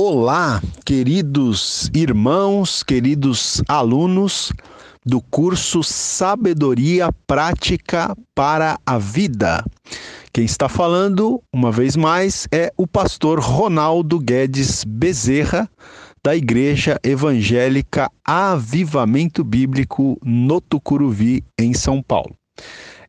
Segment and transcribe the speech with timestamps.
[0.00, 4.52] Olá, queridos irmãos, queridos alunos
[5.04, 9.64] do curso Sabedoria Prática para a Vida.
[10.32, 15.68] Quem está falando, uma vez mais, é o pastor Ronaldo Guedes Bezerra,
[16.22, 22.36] da Igreja Evangélica Avivamento Bíblico no Tucuruvi, em São Paulo.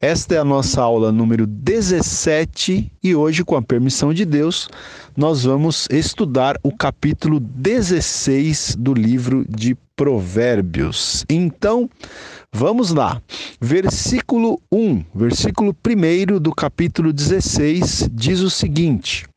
[0.02, 4.70] Esta é a nossa aula número 17 e hoje, com a permissão de Deus,
[5.16, 11.26] nós vamos estudar o capítulo 16 do livro de Provérbios.
[11.30, 11.90] Então,
[12.50, 13.22] vamos lá.
[13.60, 19.28] Versículo 1, versículo 1 do capítulo 16 diz o seguinte: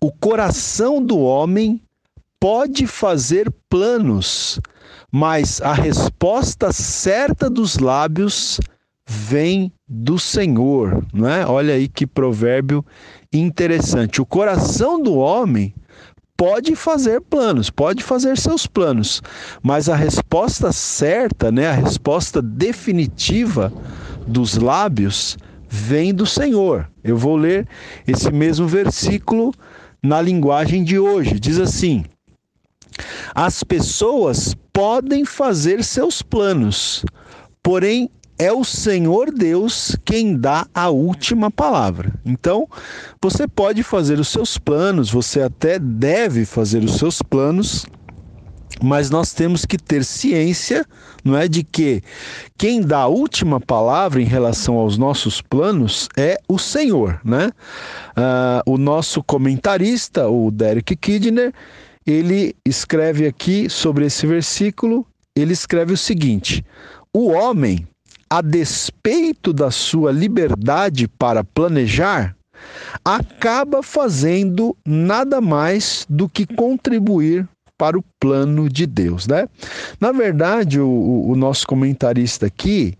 [0.00, 1.82] O coração do homem
[2.38, 4.60] pode fazer planos,
[5.10, 8.60] mas a resposta certa dos lábios
[9.06, 11.46] vem do Senhor, não é?
[11.46, 12.84] Olha aí que provérbio
[13.32, 14.20] interessante.
[14.20, 15.72] O coração do homem
[16.36, 19.22] pode fazer planos, pode fazer seus planos,
[19.62, 23.72] mas a resposta certa, né, a resposta definitiva
[24.26, 26.90] dos lábios vem do Senhor.
[27.02, 27.66] Eu vou ler
[28.06, 29.54] esse mesmo versículo
[30.02, 31.40] na linguagem de hoje.
[31.40, 32.04] Diz assim:
[33.34, 37.04] As pessoas podem fazer seus planos,
[37.62, 42.12] porém é o Senhor Deus quem dá a última palavra.
[42.24, 42.68] Então,
[43.20, 47.86] você pode fazer os seus planos, você até deve fazer os seus planos,
[48.82, 50.84] mas nós temos que ter ciência,
[51.24, 52.02] não é, de que
[52.58, 57.50] quem dá a última palavra em relação aos nossos planos é o Senhor, né?
[58.16, 61.52] Uh, o nosso comentarista, o Derek Kidner,
[62.06, 66.64] ele escreve aqui sobre esse versículo, ele escreve o seguinte:
[67.12, 67.86] o homem
[68.28, 72.36] a despeito da sua liberdade para planejar,
[73.04, 79.46] acaba fazendo nada mais do que contribuir para o plano de Deus, né?
[80.00, 82.94] Na verdade, o, o nosso comentarista aqui,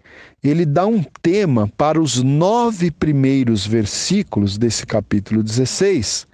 [0.45, 6.27] ele dá um tema para os nove primeiros versículos desse capítulo 16,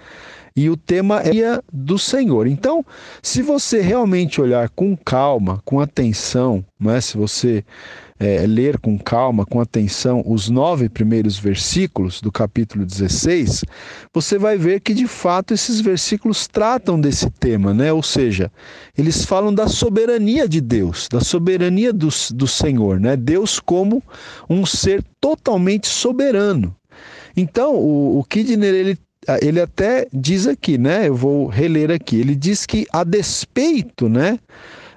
[0.55, 2.47] e o tema é do Senhor.
[2.47, 2.85] Então,
[3.23, 7.01] se você realmente olhar com calma, com atenção, não é?
[7.01, 7.65] se você
[8.23, 13.65] é, ler com calma, com atenção, os nove primeiros versículos do capítulo 16,
[14.15, 17.93] você vai ver que de fato esses versículos tratam desse tema, né?
[17.93, 18.49] Ou seja,
[18.97, 23.17] eles falam da soberania de Deus, da soberania do, do Senhor, né?
[23.17, 24.01] Deus como
[24.49, 26.77] um ser totalmente soberano.
[27.37, 28.99] Então, o, o Kidner, ele
[29.41, 31.07] ele até diz aqui, né?
[31.07, 32.17] Eu vou reler aqui.
[32.19, 34.37] Ele diz que a despeito, né,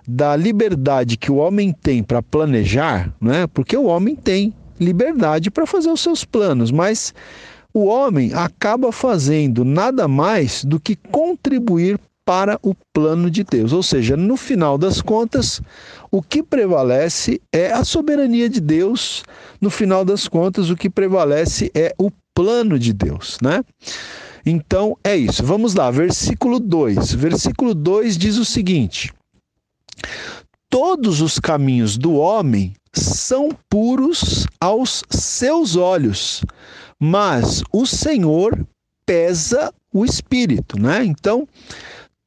[0.07, 3.47] da liberdade que o homem tem para planejar, né?
[3.47, 7.13] Porque o homem tem liberdade para fazer os seus planos, mas
[7.73, 13.71] o homem acaba fazendo nada mais do que contribuir para o plano de Deus.
[13.71, 15.61] Ou seja, no final das contas,
[16.09, 19.23] o que prevalece é a soberania de Deus.
[19.61, 23.63] No final das contas, o que prevalece é o plano de Deus, né?
[24.45, 25.43] Então é isso.
[25.43, 27.13] Vamos lá, versículo 2.
[27.13, 29.13] Versículo 2 diz o seguinte:
[30.69, 36.43] Todos os caminhos do homem são puros aos seus olhos,
[36.99, 38.65] mas o Senhor
[39.05, 41.03] pesa o espírito, né?
[41.05, 41.47] Então,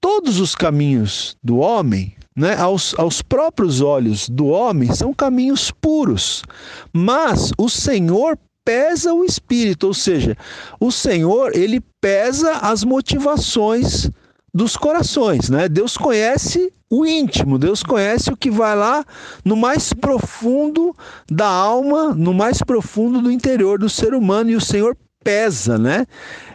[0.00, 6.44] todos os caminhos do homem, né, aos, aos próprios olhos do homem, são caminhos puros,
[6.92, 10.36] mas o Senhor pesa o espírito, ou seja,
[10.78, 14.10] o Senhor, ele pesa as motivações
[14.54, 15.68] dos corações, né?
[15.68, 19.04] Deus conhece o íntimo, Deus conhece o que vai lá
[19.44, 20.96] no mais profundo
[21.30, 26.06] da alma, no mais profundo do interior do ser humano e o Senhor pesa, né?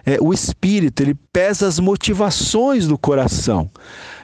[0.05, 3.69] É, o espírito, ele pesa as motivações do coração.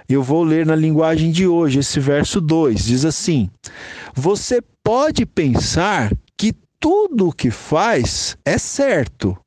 [0.07, 3.47] Eu vou ler na linguagem de hoje esse verso 2, diz assim:
[4.15, 9.37] Você pode pensar que tudo o que faz é certo,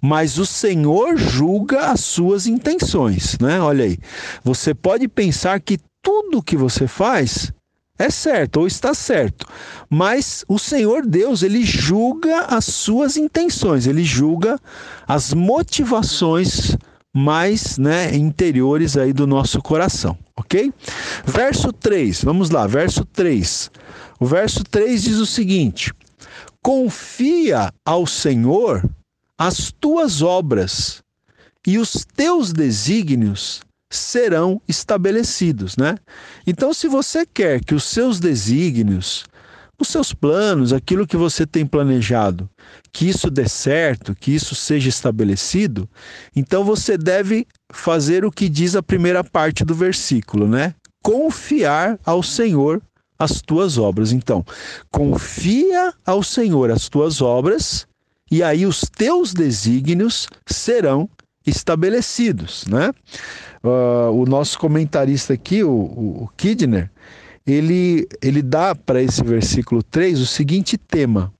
[0.00, 3.60] mas o Senhor julga as suas intenções, né?
[3.60, 3.98] Olha aí.
[4.44, 7.52] Você pode pensar que tudo que você faz
[7.98, 9.44] é certo ou está certo,
[9.90, 14.56] mas o Senhor Deus, ele julga as suas intenções, ele julga
[15.06, 16.76] as motivações
[17.12, 20.72] mais, né, interiores aí do nosso coração, OK?
[21.24, 22.22] Verso 3.
[22.22, 23.70] Vamos lá, verso 3.
[24.20, 25.92] O verso 3 diz o seguinte:
[26.62, 28.88] Confia ao Senhor
[29.38, 31.02] as tuas obras
[31.66, 35.96] e os teus desígnios serão estabelecidos, né?
[36.46, 39.24] Então, se você quer que os seus desígnios
[39.80, 42.50] os seus planos, aquilo que você tem planejado,
[42.92, 45.88] que isso dê certo, que isso seja estabelecido,
[46.34, 50.74] então você deve fazer o que diz a primeira parte do versículo, né?
[51.02, 52.82] Confiar ao Senhor
[53.16, 54.10] as tuas obras.
[54.10, 54.44] Então,
[54.90, 57.86] confia ao Senhor as tuas obras,
[58.30, 61.08] e aí os teus desígnios serão
[61.46, 62.90] estabelecidos, né?
[63.64, 66.90] Uh, o nosso comentarista aqui, o, o Kidner,
[67.46, 71.32] ele, ele dá para esse versículo 3 o seguinte tema: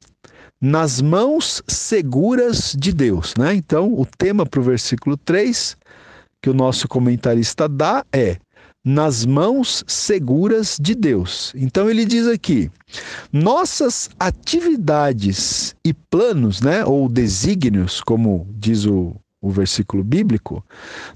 [0.61, 3.35] nas mãos seguras de Deus.
[3.39, 3.55] Né?
[3.55, 5.77] Então, o tema para o versículo 3
[6.41, 8.39] que o nosso comentarista dá é
[8.85, 11.53] nas mãos seguras de Deus.
[11.57, 12.71] Então ele diz aqui:
[13.33, 20.65] nossas atividades e planos, né, ou desígnios, como diz o, o versículo bíblico,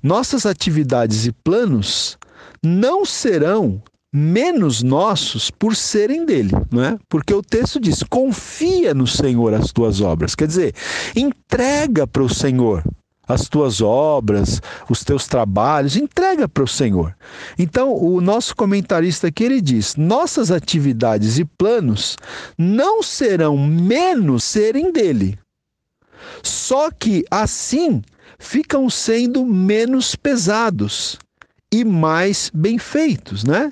[0.02, 2.18] nossas atividades e planos
[2.62, 3.82] não serão
[4.14, 6.98] menos nossos por serem dele, não é?
[7.08, 10.34] Porque o texto diz: confia no Senhor as tuas obras.
[10.34, 10.74] Quer dizer,
[11.16, 12.84] entrega para o Senhor
[13.26, 17.16] as tuas obras, os teus trabalhos, entrega para o Senhor.
[17.58, 22.16] Então, o nosso comentarista aqui ele diz: nossas atividades e planos
[22.58, 25.38] não serão menos serem dele.
[26.42, 28.02] Só que assim
[28.38, 31.18] ficam sendo menos pesados
[31.72, 33.70] e mais bem feitos, né?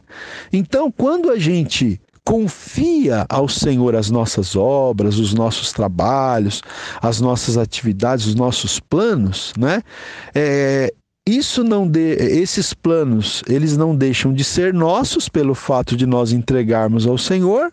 [0.52, 6.62] Então, quando a gente confia ao Senhor as nossas obras, os nossos trabalhos,
[7.02, 9.82] as nossas atividades, os nossos planos, né?
[10.32, 10.94] É,
[11.26, 16.30] isso não de, esses planos, eles não deixam de ser nossos pelo fato de nós
[16.30, 17.72] entregarmos ao Senhor,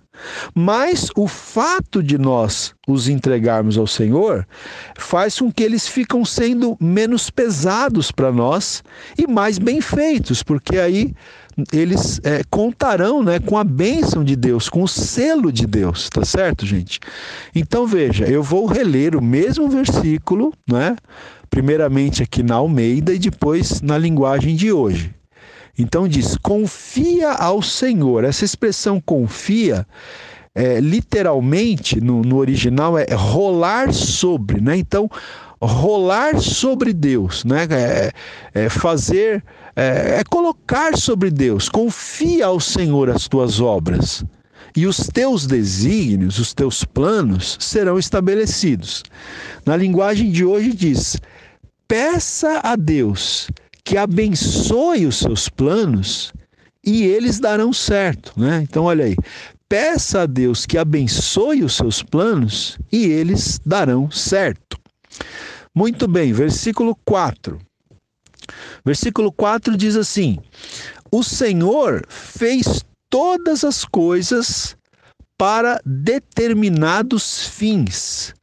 [0.55, 4.43] mas o fato de nós os entregarmos ao Senhor
[4.97, 8.83] faz com que eles ficam sendo menos pesados para nós
[9.19, 11.13] e mais bem feitos, porque aí
[11.71, 16.23] eles é, contarão né, com a bênção de Deus, com o selo de Deus, tá
[16.23, 16.99] certo, gente?
[17.55, 20.95] Então veja, eu vou reler o mesmo versículo, né?
[21.49, 25.13] primeiramente aqui na Almeida e depois na linguagem de hoje.
[25.77, 28.23] Então diz: confia ao Senhor.
[28.23, 29.85] Essa expressão confia,
[30.55, 34.75] é, literalmente no, no original, é rolar sobre, né?
[34.75, 35.09] Então,
[35.61, 37.67] rolar sobre Deus, né?
[37.69, 38.11] É,
[38.53, 39.43] é fazer,
[39.75, 41.69] é, é colocar sobre Deus.
[41.69, 44.23] Confia ao Senhor as tuas obras
[44.75, 49.03] e os teus desígnios, os teus planos serão estabelecidos.
[49.65, 51.17] Na linguagem de hoje diz:
[51.87, 53.49] peça a Deus
[53.83, 56.31] que abençoe os seus planos
[56.85, 58.61] e eles darão certo, né?
[58.61, 59.15] Então olha aí,
[59.67, 64.77] peça a Deus que abençoe os seus planos e eles darão certo.
[65.73, 67.59] Muito bem, versículo 4.
[68.85, 70.39] Versículo 4 diz assim:
[71.11, 74.75] O Senhor fez todas as coisas
[75.37, 78.33] para determinados fins,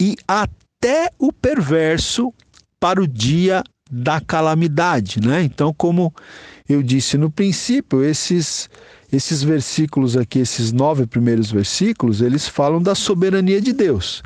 [0.00, 2.32] e até o perverso
[2.78, 5.42] para o dia da calamidade, né?
[5.42, 6.14] Então, como
[6.68, 8.68] eu disse no princípio, esses
[9.12, 14.22] esses versículos aqui, esses nove primeiros versículos, eles falam da soberania de Deus.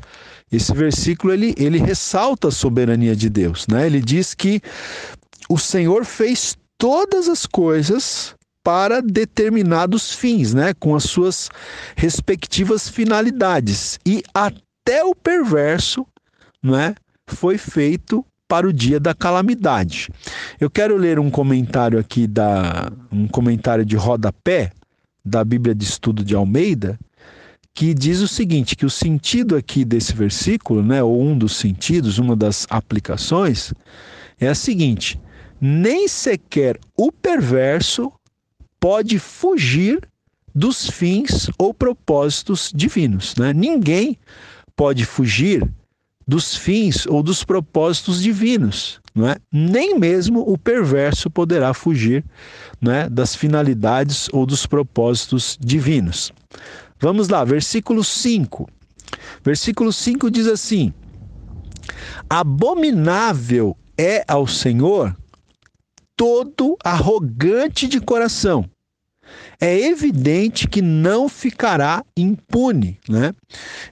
[0.51, 3.87] Esse versículo ele, ele ressalta a soberania de Deus, né?
[3.87, 4.61] Ele diz que
[5.49, 10.73] o Senhor fez todas as coisas para determinados fins, né?
[10.75, 11.51] Com as suas
[11.97, 16.07] respectivas finalidades e até o perverso,
[16.63, 16.95] né?
[17.27, 20.09] Foi feito para o dia da calamidade.
[20.61, 24.71] Eu quero ler um comentário aqui da um comentário de rodapé
[25.25, 26.99] da Bíblia de Estudo de Almeida,
[27.75, 32.19] que diz o seguinte, que o sentido aqui desse versículo, né, ou um dos sentidos,
[32.19, 33.75] uma das aplicações,
[34.39, 35.21] é a seguinte:
[35.61, 38.13] nem sequer o perverso
[38.79, 40.09] pode fugir
[40.55, 43.53] dos fins ou propósitos divinos, né?
[43.53, 44.17] Ninguém
[44.77, 45.69] pode fugir
[46.27, 49.01] dos fins ou dos propósitos divinos.
[49.15, 49.37] Não é?
[49.53, 52.25] Nem mesmo o perverso poderá fugir
[52.89, 56.33] é, das finalidades ou dos propósitos divinos.
[57.05, 58.67] Vamos lá, versículo 5.
[59.45, 60.91] Versículo 5 diz assim:
[62.31, 65.15] Abominável é ao Senhor
[66.17, 68.65] todo arrogante de coração
[69.61, 73.35] é evidente que não ficará impune, né?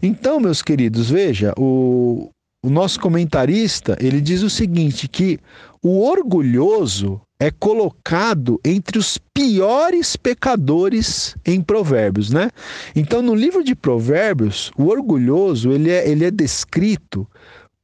[0.02, 2.30] Então, meus queridos, veja, o,
[2.62, 5.38] o nosso comentarista, ele diz o seguinte, que
[5.82, 12.52] o orgulhoso é colocado entre os piores pecadores em Provérbios, né?
[12.94, 17.26] Então, no livro de Provérbios, o orgulhoso ele é, ele é descrito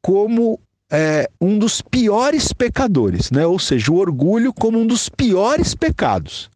[0.01, 0.61] como
[0.93, 3.45] é, um dos piores pecadores, né?
[3.49, 6.49] Ou seja, o orgulho como um dos piores pecados.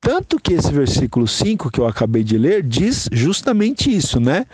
[0.00, 4.46] Tanto que esse versículo 5 que eu acabei de ler diz justamente isso, né?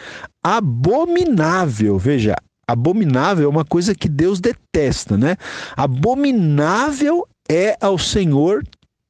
[0.43, 2.35] Abominável, veja,
[2.67, 5.37] abominável é uma coisa que Deus detesta, né?
[5.77, 8.65] Abominável é ao Senhor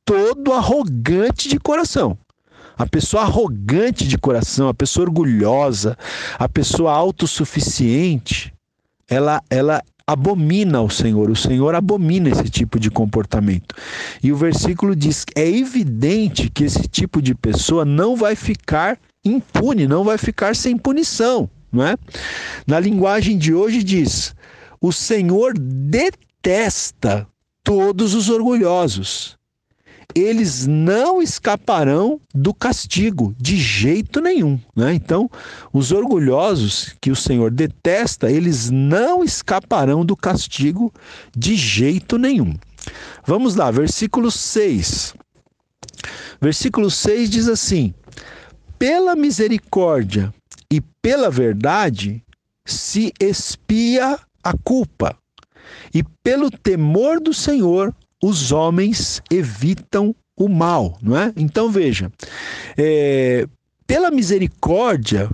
[0.05, 2.17] todo arrogante de coração.
[2.77, 5.99] A pessoa arrogante de coração, a pessoa orgulhosa,
[6.39, 8.55] a pessoa autossuficiente,
[9.09, 11.29] ela, ela abomina o Senhor.
[11.29, 13.75] O Senhor abomina esse tipo de comportamento.
[14.23, 19.87] E o versículo diz: é evidente que esse tipo de pessoa não vai ficar impune,
[19.87, 21.97] não vai ficar sem punição, não é?
[22.67, 24.35] Na linguagem de hoje diz:
[24.81, 27.27] o Senhor detesta
[27.69, 29.37] todos os orgulhosos
[30.15, 34.59] eles não escaparão do castigo de jeito nenhum.
[34.75, 34.95] Né?
[34.95, 35.31] Então,
[35.71, 40.91] os orgulhosos que o Senhor detesta, eles não escaparão do castigo
[41.37, 42.55] de jeito nenhum.
[43.27, 45.15] Vamos lá, versículo 6.
[46.41, 47.93] Versículo 6 diz assim:
[48.79, 50.33] Pela misericórdia
[50.73, 52.25] e pela verdade
[52.65, 55.15] se expia a culpa,
[55.95, 61.33] e pelo temor do Senhor os homens evitam o mal, não é?
[61.37, 62.11] Então veja,
[62.77, 63.47] é,
[63.87, 65.29] pela misericórdia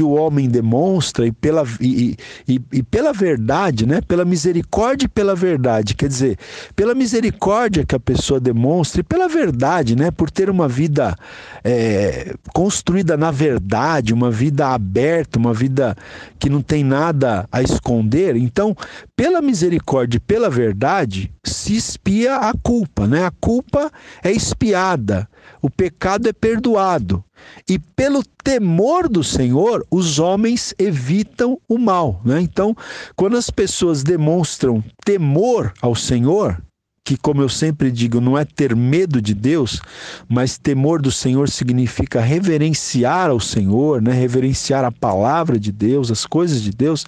[0.00, 2.16] que o homem demonstra e pela, e,
[2.48, 4.00] e, e, pela verdade, né?
[4.00, 6.38] pela misericórdia e pela verdade, quer dizer,
[6.74, 10.10] pela misericórdia que a pessoa demonstra e pela verdade, né?
[10.10, 11.14] por ter uma vida
[11.62, 15.94] é, construída na verdade, uma vida aberta, uma vida
[16.38, 18.36] que não tem nada a esconder.
[18.36, 18.74] Então,
[19.14, 23.26] pela misericórdia e pela verdade, se espia a culpa, né?
[23.26, 23.90] A culpa
[24.24, 25.28] é espiada,
[25.62, 27.24] o pecado é perdoado.
[27.68, 32.20] E pelo temor do Senhor, os homens evitam o mal.
[32.24, 32.40] Né?
[32.40, 32.76] Então,
[33.16, 36.60] quando as pessoas demonstram temor ao Senhor,
[37.04, 39.80] que, como eu sempre digo, não é ter medo de Deus,
[40.28, 44.12] mas temor do Senhor significa reverenciar ao Senhor, né?
[44.12, 47.04] reverenciar a palavra de Deus, as coisas de Deus.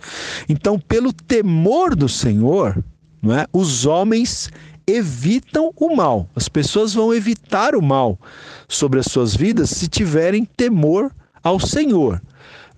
[0.48, 2.82] Então, pelo temor do Senhor,
[3.30, 3.46] é?
[3.52, 4.50] os homens
[4.86, 6.28] evitam o mal.
[6.34, 8.18] As pessoas vão evitar o mal
[8.68, 11.12] sobre as suas vidas se tiverem temor
[11.42, 12.20] ao Senhor.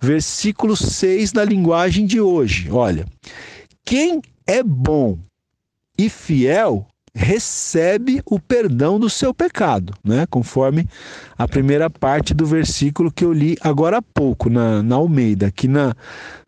[0.00, 2.70] Versículo 6 da linguagem de hoje.
[2.70, 3.06] Olha,
[3.84, 5.18] quem é bom
[5.98, 10.26] e fiel recebe o perdão do seu pecado, né?
[10.28, 10.88] conforme
[11.38, 15.46] a primeira parte do versículo que eu li agora há pouco na, na Almeida.
[15.46, 15.94] Aqui na,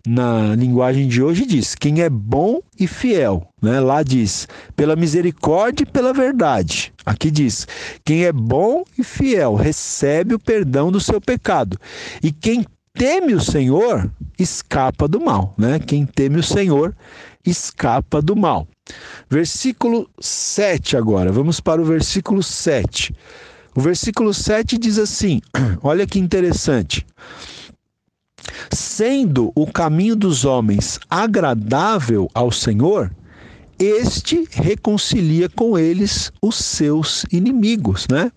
[0.04, 3.46] na linguagem de hoje diz: quem é bom e fiel.
[3.62, 3.78] Né?
[3.78, 6.92] Lá diz: pela misericórdia e pela verdade.
[7.04, 7.66] Aqui diz:
[8.04, 11.78] quem é bom e fiel recebe o perdão do seu pecado.
[12.20, 15.54] E quem teme o Senhor escapa do mal.
[15.56, 15.78] Né?
[15.78, 16.94] Quem teme o Senhor
[17.44, 18.66] escapa do mal.
[19.28, 23.14] Versículo 7 agora, vamos para o versículo 7.
[23.74, 25.40] O versículo 7 diz assim:
[25.82, 27.04] olha que interessante.
[28.70, 33.10] Sendo o caminho dos homens agradável ao Senhor,
[33.78, 38.30] este reconcilia com eles os seus inimigos, né?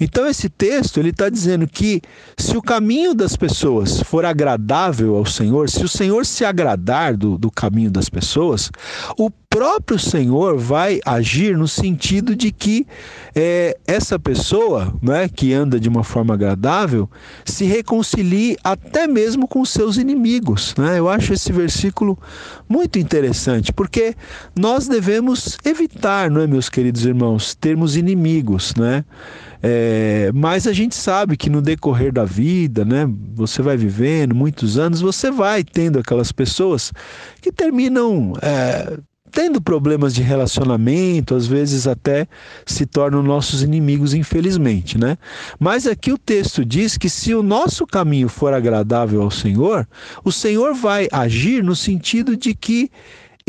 [0.00, 2.00] Então esse texto ele está dizendo que
[2.36, 7.36] se o caminho das pessoas for agradável ao Senhor, se o Senhor se agradar do,
[7.36, 8.70] do caminho das pessoas,
[9.18, 12.86] o próprio Senhor vai agir no sentido de que
[13.34, 17.10] é, essa pessoa, né, que anda de uma forma agradável,
[17.44, 20.72] se reconcilie até mesmo com seus inimigos.
[20.78, 21.00] Né?
[21.00, 22.16] Eu acho esse versículo
[22.68, 24.14] muito interessante, porque
[24.56, 29.04] nós devemos evitar, não é, meus queridos irmãos, termos inimigos, né?
[29.62, 34.78] É, mas a gente sabe que no decorrer da vida, né, você vai vivendo muitos
[34.78, 36.92] anos, você vai tendo aquelas pessoas
[37.42, 38.98] que terminam é,
[39.30, 42.26] tendo problemas de relacionamento, às vezes até
[42.66, 45.16] se tornam nossos inimigos, infelizmente, né?
[45.58, 49.86] Mas aqui o texto diz que se o nosso caminho for agradável ao Senhor,
[50.24, 52.90] o Senhor vai agir no sentido de que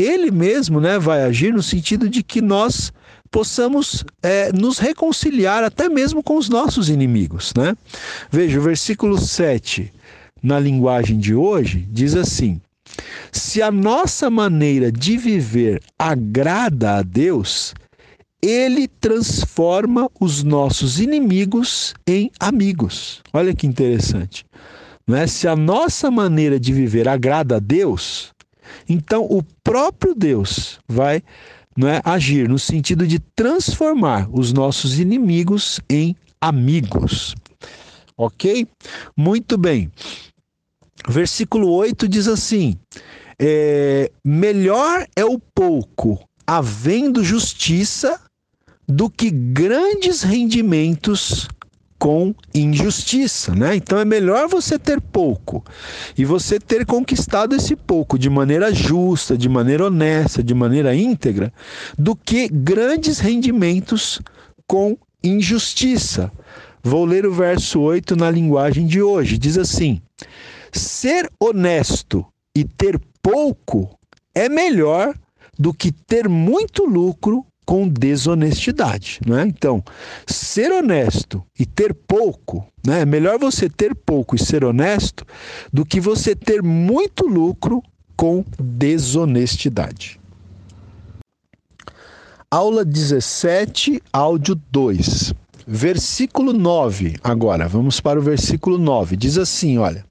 [0.02, 2.92] ele mesmo, né, vai agir no sentido de que nós
[3.30, 7.74] possamos é, nos reconciliar até mesmo com os nossos inimigos, né?
[8.30, 9.90] Veja, o versículo 7,
[10.42, 12.60] na linguagem de hoje, diz assim:
[13.30, 17.74] se a nossa maneira de viver agrada a Deus,
[18.42, 23.22] ele transforma os nossos inimigos em amigos.
[23.32, 24.44] Olha que interessante.
[25.06, 25.26] Não é?
[25.26, 28.31] Se a nossa maneira de viver agrada a Deus,
[28.88, 31.22] então o próprio Deus vai
[31.76, 37.34] não é, agir no sentido de transformar os nossos inimigos em amigos.
[38.16, 38.66] Ok?
[39.16, 39.90] Muito bem.
[41.08, 42.76] Versículo 8 diz assim:
[43.38, 48.20] é, melhor é o pouco havendo justiça
[48.86, 51.48] do que grandes rendimentos
[52.02, 53.76] com injustiça, né?
[53.76, 55.62] Então é melhor você ter pouco
[56.18, 61.52] e você ter conquistado esse pouco de maneira justa, de maneira honesta, de maneira íntegra,
[61.96, 64.20] do que grandes rendimentos
[64.66, 66.28] com injustiça.
[66.82, 69.38] Vou ler o verso 8 na linguagem de hoje.
[69.38, 70.02] Diz assim:
[70.72, 73.96] Ser honesto e ter pouco
[74.34, 75.14] é melhor
[75.56, 79.46] do que ter muito lucro com desonestidade, né?
[79.46, 79.82] Então,
[80.26, 83.00] ser honesto e ter pouco, né?
[83.00, 85.24] É melhor você ter pouco e ser honesto
[85.72, 87.82] do que você ter muito lucro
[88.14, 90.20] com desonestidade.
[92.50, 95.32] Aula 17, áudio 2.
[95.66, 97.16] Versículo 9.
[97.24, 99.16] Agora, vamos para o versículo 9.
[99.16, 100.04] Diz assim, olha: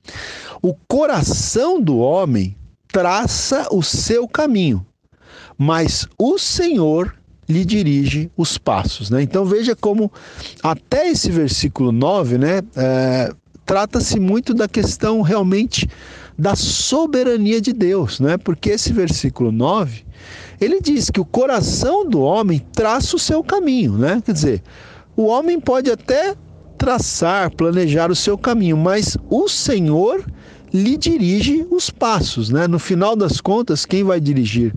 [0.63, 4.84] O coração do homem traça o seu caminho,
[5.60, 7.21] mas o Senhor
[7.51, 9.10] lhe dirige os passos.
[9.10, 9.22] Né?
[9.22, 10.12] Então veja como
[10.63, 13.31] até esse versículo 9 né, é,
[13.65, 15.88] trata-se muito da questão realmente
[16.38, 18.38] da soberania de Deus, né?
[18.38, 20.03] porque esse versículo 9
[20.60, 23.98] ele diz que o coração do homem traça o seu caminho.
[23.98, 24.22] Né?
[24.25, 24.63] Quer dizer,
[25.15, 26.36] o homem pode até
[26.77, 30.25] traçar, planejar o seu caminho, mas o Senhor
[30.74, 32.67] lhe dirige os passos, né?
[32.67, 34.74] No final das contas, quem vai dirigir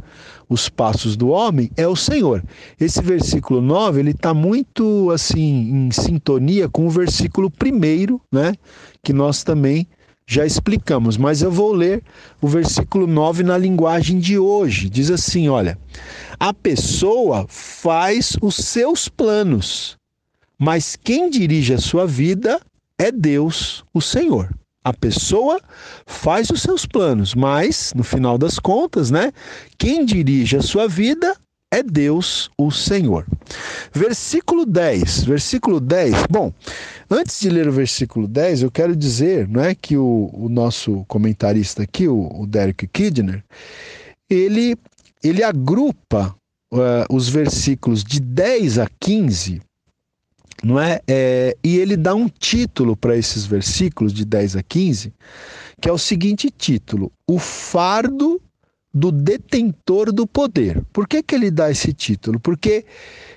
[0.48, 2.42] os passos do homem é o Senhor.
[2.80, 8.54] Esse versículo 9, ele está muito assim em sintonia com o versículo 1, né?
[9.02, 9.86] Que nós também
[10.26, 12.02] já explicamos, mas eu vou ler
[12.40, 14.88] o versículo 9 na linguagem de hoje.
[14.88, 15.78] Diz assim: olha,
[16.38, 19.96] a pessoa faz os seus planos,
[20.58, 22.60] mas quem dirige a sua vida
[22.98, 24.50] é Deus, o Senhor.
[24.84, 25.58] A pessoa
[26.06, 29.32] faz os seus planos, mas no final das contas, né,
[29.78, 31.34] quem dirige a sua vida
[31.72, 33.26] é Deus, o Senhor.
[33.92, 35.24] Versículo 10.
[35.24, 36.26] Versículo 10.
[36.30, 36.52] Bom,
[37.10, 41.04] antes de ler o versículo 10, eu quero dizer não é, que o, o nosso
[41.08, 43.42] comentarista aqui, o, o Derek Kidner,
[44.30, 44.76] ele,
[45.22, 46.36] ele agrupa
[46.72, 49.60] uh, os versículos de 10 a 15
[50.64, 51.00] não é?
[51.06, 55.12] é e ele dá um título para esses versículos de 10 a 15,
[55.80, 58.40] que é o seguinte título: O fardo
[58.92, 60.80] do detentor do poder.
[60.92, 62.38] Por que, que ele dá esse título?
[62.38, 62.84] Porque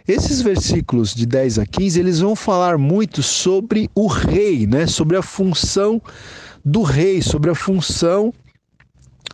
[0.07, 4.85] esses versículos de 10 a 15, eles vão falar muito sobre o rei, né?
[4.85, 5.99] Sobre a função
[6.63, 8.31] do rei, sobre a função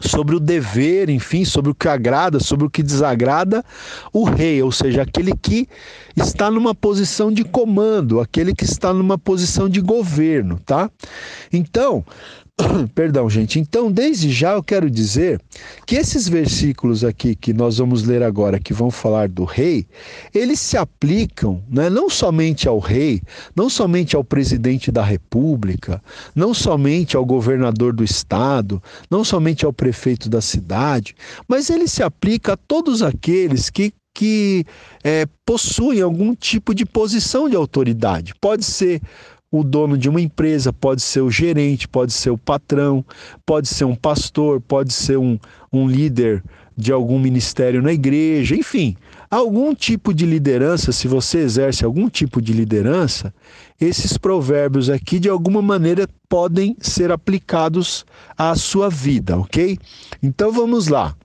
[0.02, 3.64] sobre o dever, enfim, sobre o que agrada, sobre o que desagrada
[4.12, 5.68] o rei, ou seja, aquele que
[6.16, 10.90] está numa posição de comando, aquele que está numa posição de governo, tá?
[11.52, 12.04] Então,
[12.94, 13.60] Perdão, gente.
[13.60, 15.42] Então, desde já eu quero dizer
[15.86, 19.86] que esses versículos aqui que nós vamos ler agora, que vão falar do rei,
[20.34, 23.22] eles se aplicam né, não somente ao rei,
[23.56, 26.02] não somente ao presidente da república,
[26.36, 31.16] não somente ao governador do estado, não somente ao prefeito da cidade,
[31.48, 34.64] mas ele se aplica a todos aqueles que que
[35.04, 38.36] é, possuem algum tipo de posição de autoridade.
[38.40, 39.02] Pode ser
[39.54, 43.06] o dono de uma empresa, pode ser o gerente, pode ser o patrão,
[43.46, 45.38] pode ser um pastor, pode ser um,
[45.72, 46.44] um líder
[46.76, 48.98] de algum ministério na igreja, enfim,
[49.30, 53.32] algum tipo de liderança, se você exerce algum tipo de liderança,
[53.80, 59.78] esses provérbios aqui de alguma maneira podem ser aplicados à sua vida, ok?
[60.24, 61.16] Então vamos lá.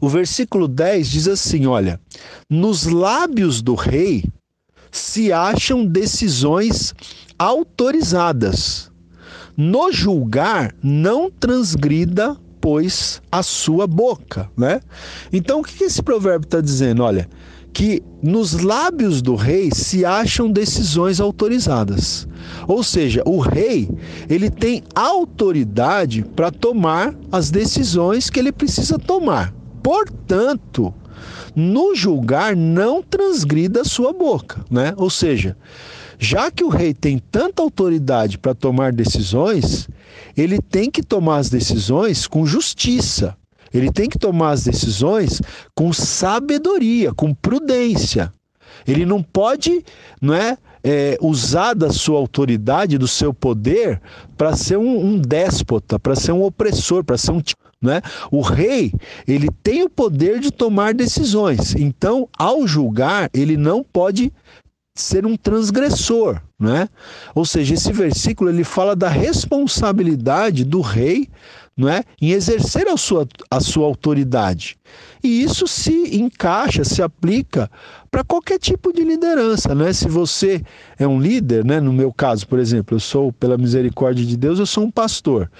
[0.00, 2.00] O versículo 10 diz assim: olha,
[2.48, 4.24] nos lábios do rei
[4.92, 6.94] se acham decisões
[7.38, 8.92] autorizadas.
[9.56, 14.80] No julgar, não transgrida, pois, a sua boca, né?
[15.32, 17.02] Então, o que esse provérbio está dizendo?
[17.02, 17.28] Olha,
[17.72, 22.28] que nos lábios do rei se acham decisões autorizadas.
[22.68, 23.88] Ou seja, o rei,
[24.28, 29.54] ele tem autoridade para tomar as decisões que ele precisa tomar.
[29.82, 30.94] Portanto,
[31.54, 34.94] no julgar não transgrida a sua boca, né?
[34.96, 35.56] Ou seja,
[36.18, 39.88] já que o rei tem tanta autoridade para tomar decisões,
[40.36, 43.36] ele tem que tomar as decisões com justiça.
[43.72, 45.40] Ele tem que tomar as decisões
[45.74, 48.32] com sabedoria, com prudência.
[48.86, 49.84] Ele não pode,
[50.20, 54.00] não é, é usar da sua autoridade, do seu poder,
[54.36, 57.40] para ser um, um déspota, para ser um opressor, para ser um
[57.82, 58.00] né?
[58.30, 58.92] O rei,
[59.26, 61.74] ele tem o poder de tomar decisões.
[61.74, 64.32] Então, ao julgar, ele não pode
[64.94, 66.88] ser um transgressor, né?
[67.34, 71.28] Ou seja, esse versículo ele fala da responsabilidade do rei
[71.76, 72.04] não é?
[72.20, 74.76] em exercer a sua, a sua autoridade.
[75.24, 77.70] E isso se encaixa, se aplica
[78.10, 79.92] para qualquer tipo de liderança, né?
[79.92, 80.62] Se você
[80.98, 81.80] é um líder, né?
[81.80, 85.50] No meu caso, por exemplo, eu sou, pela misericórdia de Deus, eu sou um pastor.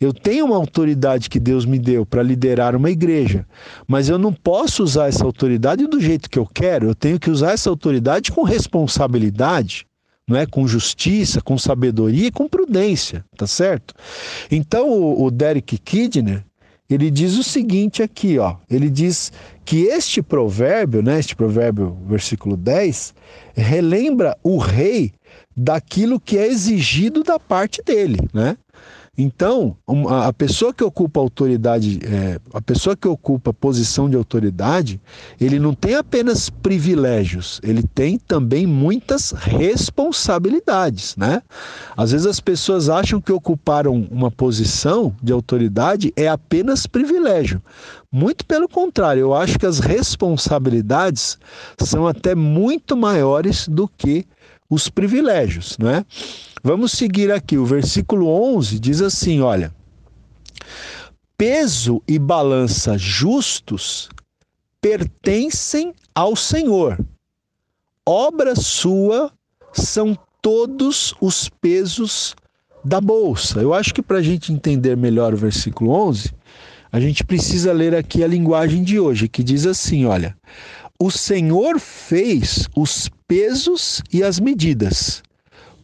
[0.00, 3.46] Eu tenho uma autoridade que Deus me deu para liderar uma igreja,
[3.86, 6.86] mas eu não posso usar essa autoridade do jeito que eu quero.
[6.86, 9.86] Eu tenho que usar essa autoridade com responsabilidade
[10.30, 10.46] não é?
[10.46, 13.92] com justiça, com sabedoria e com prudência, tá certo?
[14.48, 16.44] Então o, o Derek Kidner,
[16.88, 18.56] ele diz o seguinte aqui, ó.
[18.70, 19.32] Ele diz
[19.64, 23.12] que este provérbio, né, este provérbio, versículo 10,
[23.54, 25.12] relembra o rei
[25.56, 28.56] daquilo que é exigido da parte dele, né?
[29.18, 29.76] Então,
[30.08, 35.00] a pessoa que ocupa autoridade, é, a pessoa que ocupa posição de autoridade,
[35.38, 41.42] ele não tem apenas privilégios, ele tem também muitas responsabilidades, né?
[41.96, 47.60] Às vezes as pessoas acham que ocuparam uma posição de autoridade é apenas privilégio.
[48.12, 51.36] Muito pelo contrário, eu acho que as responsabilidades
[51.80, 54.26] são até muito maiores do que
[54.70, 56.06] os privilégios, né?
[56.62, 59.74] Vamos seguir aqui, o versículo 11 diz assim: olha,
[61.36, 64.08] peso e balança justos
[64.80, 66.98] pertencem ao Senhor,
[68.06, 69.32] obra sua
[69.72, 72.34] são todos os pesos
[72.84, 73.60] da bolsa.
[73.60, 76.32] Eu acho que para a gente entender melhor o versículo 11,
[76.92, 80.36] a gente precisa ler aqui a linguagem de hoje, que diz assim: olha,
[80.98, 85.22] o Senhor fez os pesos e as medidas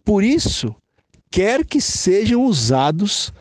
[0.06, 0.72] por isso,
[1.32, 3.32] quer que sejam usados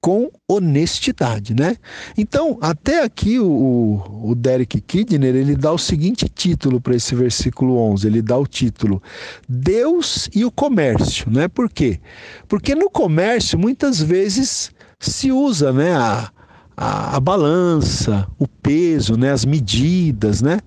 [0.00, 1.76] com honestidade, né?
[2.16, 7.76] Então, até aqui o, o Derek Kidner, ele dá o seguinte título para esse versículo
[7.76, 9.02] 11, ele dá o título
[9.46, 11.46] Deus e o comércio, né?
[11.46, 12.00] Por quê?
[12.48, 16.30] Porque no comércio muitas vezes se usa, né, a,
[16.74, 20.60] a, a balança, o peso, né, as medidas, né?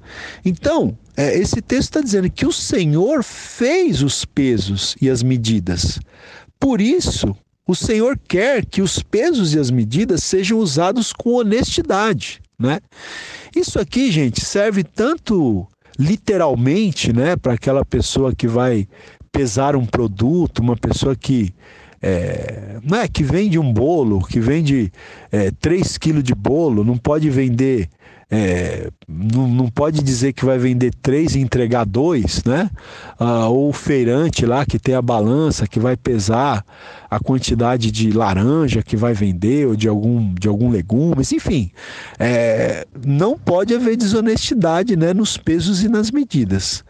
[0.46, 6.00] Então, é, esse texto está dizendo que o Senhor fez os pesos e as medidas.
[6.60, 7.36] Por isso,
[7.68, 12.80] o Senhor quer que os pesos e as medidas sejam usados com honestidade, né?
[13.56, 15.68] Isso aqui, gente, serve tanto
[16.00, 18.88] literalmente, né, para aquela pessoa que vai
[19.32, 21.52] pesar um produto, uma pessoa que
[22.00, 24.92] é, não é que vende um bolo, que vende
[25.32, 27.90] é, 3 quilos de bolo, não pode vender
[28.30, 32.70] é, não, não pode dizer que vai vender três e entregar dois, né?
[33.18, 36.66] Ah, ou o feirante lá que tem a balança que vai pesar
[37.10, 41.72] a quantidade de laranja que vai vender ou de algum, de algum legumes, enfim,
[42.20, 46.84] é, não pode haver desonestidade né, nos pesos e nas medidas.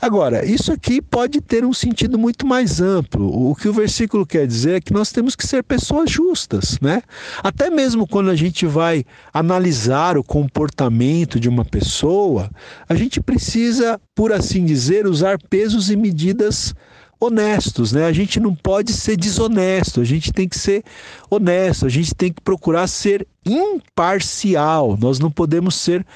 [0.00, 3.50] Agora, isso aqui pode ter um sentido muito mais amplo.
[3.50, 7.02] O que o versículo quer dizer é que nós temos que ser pessoas justas, né?
[7.42, 12.48] Até mesmo quando a gente vai analisar o comportamento de uma pessoa,
[12.88, 16.74] a gente precisa, por assim dizer, usar pesos e medidas
[17.20, 18.06] honestos, né?
[18.06, 20.84] A gente não pode ser desonesto, a gente tem que ser
[21.28, 24.96] honesto, a gente tem que procurar ser imparcial.
[25.00, 26.06] Nós não podemos ser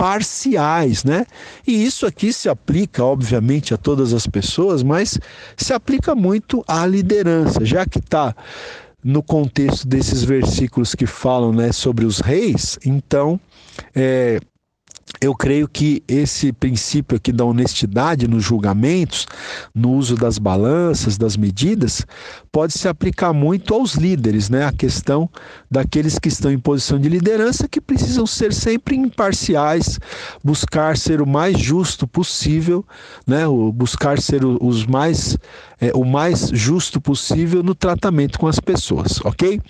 [0.00, 1.26] parciais, né?
[1.66, 5.18] E isso aqui se aplica, obviamente, a todas as pessoas, mas
[5.58, 8.34] se aplica muito à liderança, já que está
[9.04, 13.38] no contexto desses versículos que falam né, sobre os reis, então
[13.94, 14.40] é,
[15.20, 19.26] eu creio que esse princípio aqui da honestidade nos julgamentos,
[19.74, 22.06] no uso das balanças, das medidas,
[22.50, 24.64] pode se aplicar muito aos líderes, né?
[24.64, 25.28] A questão
[25.70, 29.98] daqueles que estão em posição de liderança que precisam ser sempre imparciais,
[30.42, 32.84] buscar ser o mais justo possível,
[33.26, 33.44] né?
[33.74, 35.36] buscar ser os mais
[35.80, 39.60] é, o mais justo possível no tratamento com as pessoas, ok?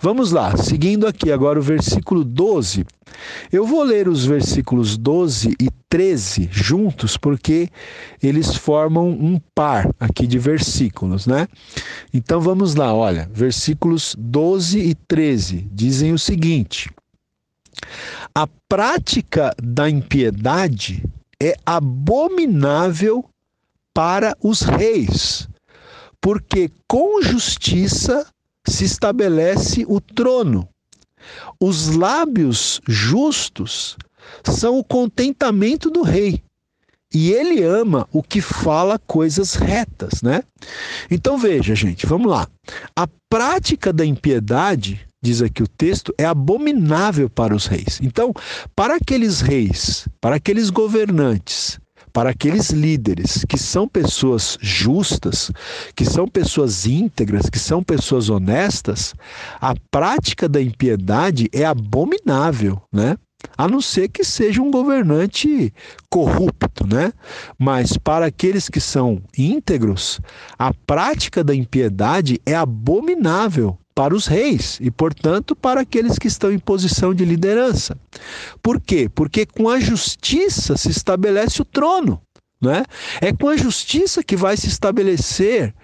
[0.00, 2.86] Vamos lá, seguindo aqui agora o versículo 12.
[3.52, 7.68] Eu vou ler os versículos 12 e 13 juntos, porque
[8.22, 11.48] eles formam um par aqui de versículos, né?
[12.12, 16.90] Então vamos lá, olha, versículos 12 e 13 dizem o seguinte:
[18.34, 21.02] A prática da impiedade
[21.42, 23.24] é abominável
[23.94, 25.48] para os reis,
[26.20, 28.26] porque com justiça
[28.66, 30.68] se estabelece o trono.
[31.60, 33.96] Os lábios justos
[34.44, 36.42] são o contentamento do rei.
[37.12, 40.42] E ele ama o que fala coisas retas, né?
[41.10, 42.46] Então veja, gente, vamos lá.
[42.94, 47.98] A prática da impiedade, diz aqui o texto, é abominável para os reis.
[48.02, 48.34] Então,
[48.76, 51.80] para aqueles reis, para aqueles governantes
[52.12, 55.52] para aqueles líderes que são pessoas justas,
[55.94, 59.14] que são pessoas íntegras, que são pessoas honestas,
[59.60, 63.16] a prática da impiedade é abominável, né?
[63.56, 65.72] A não ser que seja um governante
[66.10, 67.12] corrupto, né?
[67.58, 70.20] Mas para aqueles que são íntegros,
[70.58, 76.52] a prática da impiedade é abominável para os reis e, portanto, para aqueles que estão
[76.52, 77.98] em posição de liderança.
[78.62, 79.08] Por quê?
[79.12, 82.20] Porque com a justiça se estabelece o trono.
[82.60, 82.84] Né?
[83.20, 85.74] É com a justiça que vai se estabelecer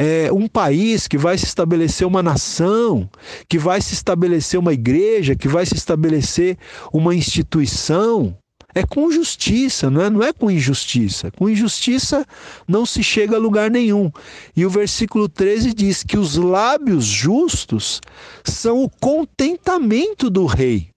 [0.00, 3.06] é, um país, que vai se estabelecer uma nação,
[3.46, 6.56] que vai se estabelecer uma igreja, que vai se estabelecer
[6.90, 8.34] uma instituição.
[8.74, 11.30] É com justiça, não é, não é com injustiça.
[11.32, 12.24] Com injustiça
[12.66, 14.10] não se chega a lugar nenhum.
[14.56, 18.00] E o versículo 13 diz que os lábios justos
[18.42, 20.88] são o contentamento do rei.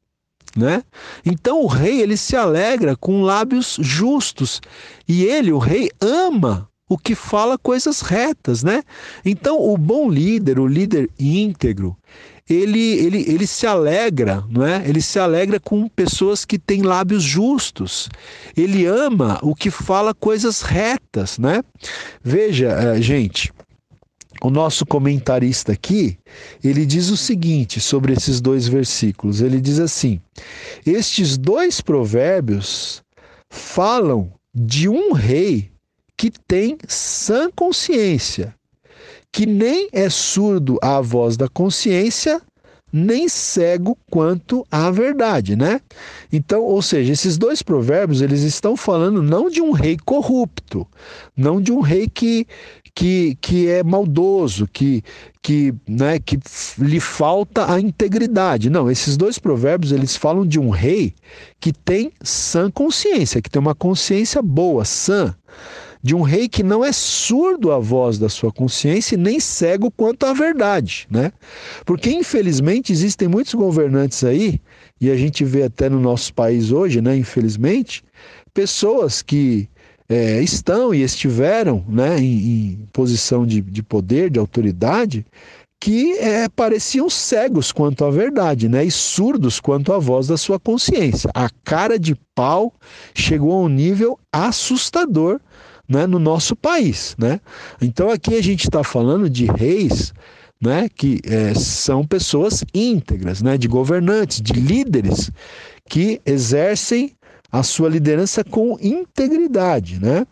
[0.56, 0.82] Né?
[1.26, 4.62] Então o rei ele se alegra com lábios justos
[5.06, 8.84] e ele, o rei, ama o que fala coisas retas, né?
[9.26, 11.98] Então o bom líder, o líder íntegro,
[12.50, 14.88] ele, ele, ele se alegra, não é?
[14.88, 18.10] Ele se alegra com pessoas que têm lábios justos.
[18.56, 21.64] Ele ama o que fala coisas retas, né?
[22.22, 23.54] Veja, eh, gente,
[24.42, 26.18] o nosso comentarista aqui,
[26.62, 29.40] ele diz o seguinte sobre esses dois versículos.
[29.40, 30.20] Ele diz assim:
[30.86, 33.02] Estes dois provérbios
[33.50, 35.73] falam de um rei
[36.24, 38.56] que tem sã consciência
[39.30, 42.42] que nem é surdo à voz da consciência,
[42.94, 45.82] nem cego quanto à verdade, né?
[46.32, 50.88] Então, ou seja, esses dois provérbios, eles estão falando não de um rei corrupto,
[51.36, 52.48] não de um rei que
[52.96, 55.04] que, que é maldoso, que,
[55.42, 56.38] que, né, que
[56.78, 58.70] lhe falta a integridade.
[58.70, 61.16] Não, esses dois provérbios, eles falam de um rei
[61.60, 65.36] que tem sã consciência, que tem uma consciência boa, sã
[66.04, 69.90] de um rei que não é surdo à voz da sua consciência e nem cego
[69.90, 71.32] quanto à verdade, né?
[71.86, 74.60] Porque infelizmente existem muitos governantes aí,
[75.00, 78.04] e a gente vê até no nosso país hoje, né, infelizmente,
[78.54, 79.70] pessoas que
[80.10, 85.26] é, estão e estiveram né, em, em posição de, de poder, de autoridade,
[85.80, 88.86] que é, pareciam cegos quanto à verdade, né?
[88.86, 91.30] E surdos quanto à voz da sua consciência.
[91.34, 92.74] A cara de pau
[93.14, 95.42] chegou a um nível assustador
[95.88, 97.16] né, no nosso país.
[97.18, 97.40] Né?
[97.82, 100.14] Então aqui a gente está falando de reis
[100.62, 105.30] né, que é, são pessoas íntegras, né, de governantes, de líderes
[105.90, 107.14] que exercem
[107.52, 110.00] a sua liderança com integridade.
[110.00, 110.26] Né?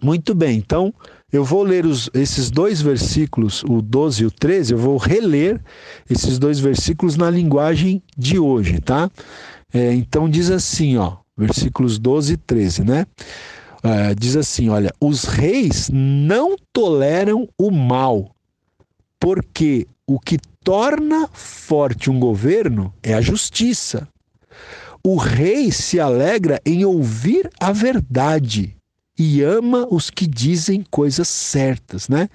[0.00, 0.94] Muito bem, então
[1.32, 5.60] eu vou ler os, esses dois versículos, o 12 e o 13, eu vou reler
[6.08, 9.10] esses dois versículos na linguagem de hoje, tá?
[9.72, 13.06] É, então diz assim, ó, versículos 12 e 13, né?
[13.84, 18.34] Uh, diz assim: olha, os reis não toleram o mal,
[19.20, 24.08] porque o que torna forte um governo é a justiça.
[25.06, 28.74] O rei se alegra em ouvir a verdade
[29.18, 32.28] e ama os que dizem coisas certas, né?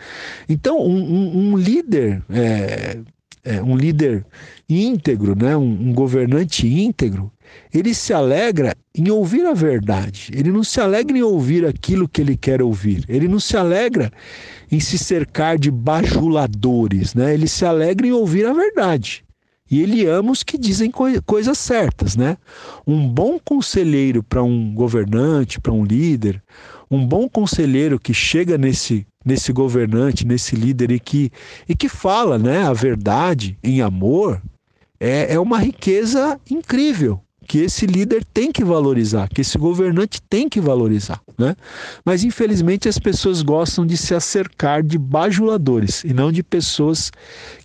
[0.48, 3.00] Então, um, um, um líder, é,
[3.44, 4.26] é, um líder
[4.70, 5.58] íntegro, né?
[5.58, 7.32] Um, um governante íntegro,
[7.74, 10.32] ele se alegra em ouvir a verdade.
[10.34, 13.04] Ele não se alegra em ouvir aquilo que ele quer ouvir.
[13.08, 14.12] Ele não se alegra
[14.72, 17.34] em se cercar de bajuladores, né?
[17.34, 19.24] Ele se alegra em ouvir a verdade.
[19.70, 22.38] E ele ama os que dizem co coisas certas, né?
[22.88, 26.42] Um bom conselheiro para um governante, para um líder,
[26.90, 31.32] um bom conselheiro que chega nesse nesse governante, nesse líder e que
[31.68, 34.42] e que fala, né, a verdade em amor,
[35.00, 40.48] é, é uma riqueza incrível que esse líder tem que valorizar, que esse governante tem
[40.48, 41.56] que valorizar, né?
[42.06, 47.12] Mas infelizmente as pessoas gostam de se acercar de bajuladores e não de pessoas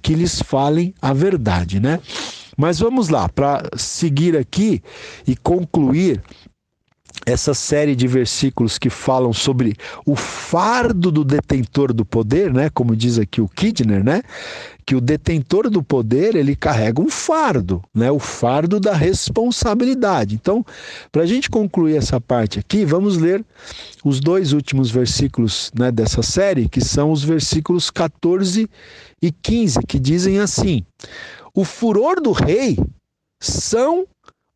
[0.01, 2.01] que lhes falem a verdade, né?
[2.57, 4.83] Mas vamos lá, para seguir aqui
[5.27, 6.23] e concluir
[7.27, 9.75] essa série de versículos que falam sobre
[10.07, 12.71] o fardo do detentor do poder, né?
[12.71, 14.23] Como diz aqui o Kidner, né?
[14.87, 18.11] Que o detentor do poder ele carrega um fardo, né?
[18.11, 20.35] O fardo da responsabilidade.
[20.35, 20.65] Então,
[21.11, 23.45] para a gente concluir essa parte aqui, vamos ler
[24.05, 28.69] os dois últimos versículos né, dessa série, que são os versículos 14
[29.23, 30.85] e 15, que dizem assim:
[31.55, 32.79] O furor do rei
[33.41, 34.07] são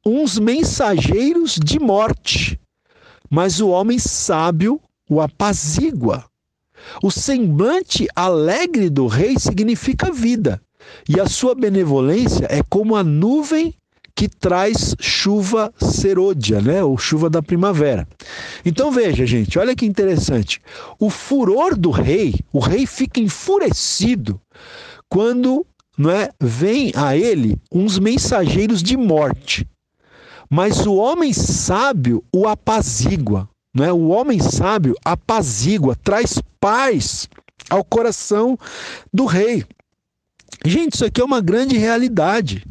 [0.05, 2.59] uns mensageiros de morte,
[3.31, 6.25] mas o homem sábio o apazigua.
[7.03, 10.61] O semblante alegre do rei significa vida,
[11.09, 13.75] e a sua benevolência é como a nuvem
[14.19, 16.83] que traz chuva serôdia, né?
[16.83, 18.07] Ou chuva da primavera.
[18.65, 20.61] Então veja, gente, olha que interessante.
[20.99, 24.41] O furor do rei, o rei fica enfurecido
[25.09, 25.65] quando
[25.97, 29.65] não é, vem a ele uns mensageiros de morte.
[30.51, 33.49] Mas o homem sábio o apazigua.
[33.79, 33.93] Né?
[33.93, 37.29] O homem sábio apazigua, traz paz
[37.71, 38.59] ao coração
[39.13, 39.65] do rei.
[40.65, 42.67] Gente, isso aqui é uma grande realidade.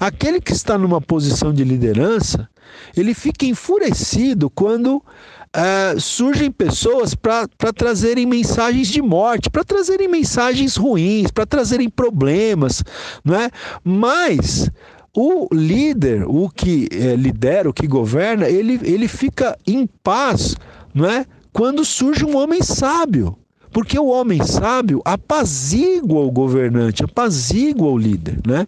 [0.00, 2.48] Aquele que está numa posição de liderança,
[2.96, 10.76] ele fica enfurecido quando uh, surgem pessoas para trazerem mensagens de morte, para trazerem mensagens
[10.76, 12.82] ruins, para trazerem problemas,
[13.24, 13.50] não é?
[13.84, 14.70] Mas
[15.16, 20.54] o líder, o que é, lidera, o que governa, ele, ele fica em paz,
[20.94, 21.24] não é?
[21.54, 23.34] Quando surge um homem sábio.
[23.72, 28.66] Porque o homem sábio apazigua o governante, apazigua o líder, né?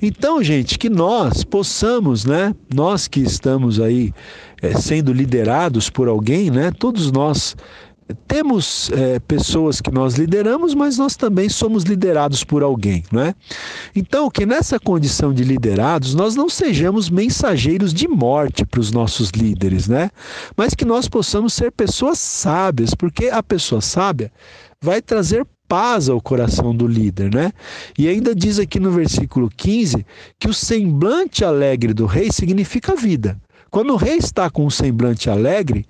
[0.00, 2.54] Então, gente, que nós possamos, né?
[2.72, 4.12] Nós que estamos aí
[4.62, 6.70] é, sendo liderados por alguém, né?
[6.70, 7.56] Todos nós
[8.28, 13.34] temos é, pessoas que nós lideramos, mas nós também somos liderados por alguém, não é?
[13.94, 19.30] Então, que nessa condição de liderados, nós não sejamos mensageiros de morte para os nossos
[19.30, 20.10] líderes, né?
[20.56, 24.30] Mas que nós possamos ser pessoas sábias, porque a pessoa sábia
[24.80, 27.52] vai trazer paz ao coração do líder, né?
[27.98, 30.06] E ainda diz aqui no versículo 15
[30.38, 33.36] que o semblante alegre do rei significa vida.
[33.70, 35.84] Quando o rei está com um semblante alegre,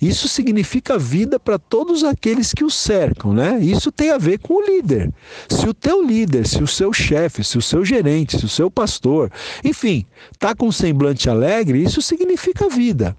[0.00, 3.58] isso significa vida para todos aqueles que o cercam, né?
[3.60, 5.12] Isso tem a ver com o líder.
[5.48, 8.70] Se o teu líder, se o seu chefe, se o seu gerente, se o seu
[8.70, 9.30] pastor,
[9.62, 13.16] enfim, está com um semblante alegre, isso significa vida.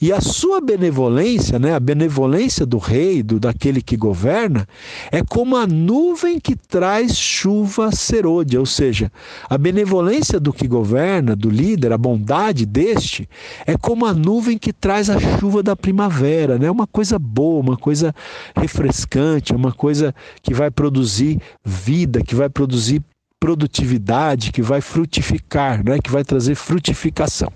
[0.00, 4.68] E a sua benevolência, né, a benevolência do rei, do daquele que governa,
[5.10, 9.10] é como a nuvem que traz chuva serôdia, ou seja,
[9.48, 13.28] a benevolência do que governa, do líder, a bondade deste,
[13.66, 16.70] é como a nuvem que traz a chuva da primavera, né?
[16.70, 18.14] Uma coisa boa, uma coisa
[18.56, 23.02] refrescante, uma coisa que vai produzir vida, que vai produzir
[23.38, 25.98] produtividade, que vai frutificar, né?
[25.98, 27.52] Que vai trazer frutificação.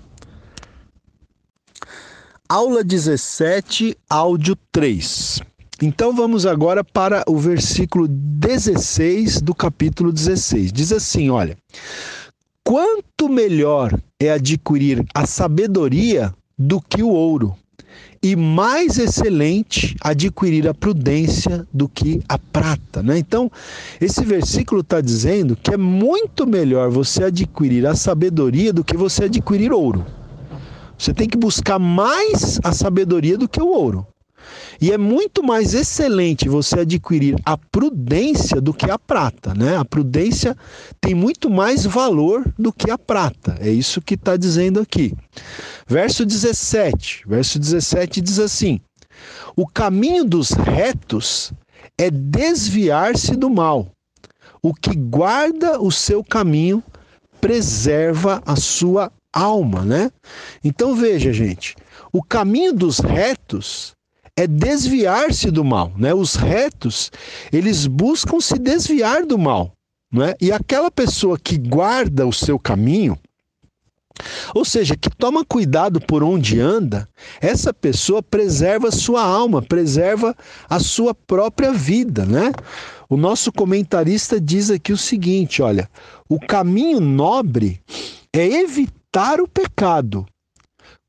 [2.47, 5.41] Aula 17, áudio 3.
[5.81, 10.71] Então vamos agora para o versículo 16 do capítulo 16.
[10.71, 11.57] Diz assim: olha.
[12.63, 17.55] Quanto melhor é adquirir a sabedoria do que o ouro,
[18.23, 23.01] e mais excelente adquirir a prudência do que a prata.
[23.01, 23.17] Né?
[23.17, 23.51] Então,
[23.99, 29.23] esse versículo está dizendo que é muito melhor você adquirir a sabedoria do que você
[29.23, 30.05] adquirir ouro.
[30.97, 34.05] Você tem que buscar mais a sabedoria do que o ouro.
[34.79, 39.77] E é muito mais excelente você adquirir a prudência do que a prata, né?
[39.77, 40.55] A prudência
[40.99, 43.57] tem muito mais valor do que a prata.
[43.59, 45.13] É isso que está dizendo aqui.
[45.87, 47.23] Verso 17.
[47.27, 48.79] Verso 17 diz assim:
[49.55, 51.53] O caminho dos retos
[51.97, 53.91] é desviar-se do mal.
[54.63, 56.83] O que guarda o seu caminho
[57.39, 60.11] preserva a sua alma, né?
[60.63, 61.75] Então veja, gente,
[62.11, 63.93] o caminho dos retos
[64.35, 66.13] é desviar-se do mal, né?
[66.13, 67.11] Os retos,
[67.51, 69.71] eles buscam se desviar do mal,
[70.11, 70.35] né?
[70.41, 73.17] E aquela pessoa que guarda o seu caminho,
[74.53, 77.07] ou seja, que toma cuidado por onde anda,
[77.39, 80.35] essa pessoa preserva sua alma, preserva
[80.69, 82.51] a sua própria vida, né?
[83.09, 85.89] O nosso comentarista diz aqui o seguinte, olha,
[86.29, 87.81] o caminho nobre
[88.31, 90.25] é evitar o pecado,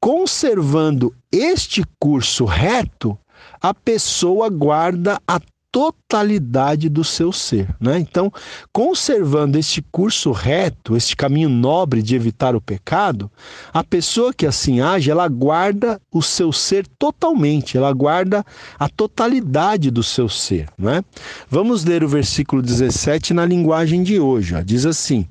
[0.01, 3.19] conservando este curso reto,
[3.61, 5.41] a pessoa guarda a
[5.73, 7.75] totalidade do seu ser.
[7.81, 7.99] Né?
[7.99, 8.31] Então,
[8.71, 13.33] conservando este curso reto, este caminho nobre de evitar o pecado,
[13.73, 18.45] a pessoa que assim age, ela guarda o seu ser totalmente, ela guarda
[18.79, 20.69] a totalidade do seu ser.
[20.79, 21.03] Né?
[21.49, 24.55] Vamos ler o versículo 17 na linguagem de hoje.
[24.55, 24.61] Ó.
[24.61, 25.27] Diz assim: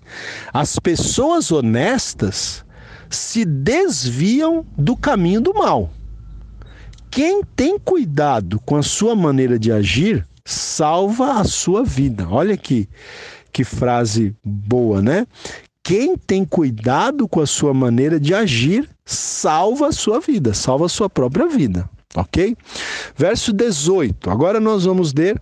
[0.52, 2.66] As pessoas honestas
[3.12, 5.92] se desviam do caminho do mal.
[7.12, 12.28] Quem tem cuidado com a sua maneira de agir, salva a sua vida.
[12.30, 12.88] Olha aqui
[13.52, 15.28] que frase boa, né?
[15.84, 20.90] Quem tem cuidado com a sua maneira de agir, salva a sua vida, salva a
[20.90, 22.56] sua própria vida, ok?
[23.18, 24.30] Verso 18.
[24.30, 25.42] Agora nós vamos ler.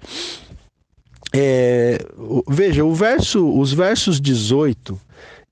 [1.31, 1.99] É,
[2.47, 4.99] veja, verso, os versos 18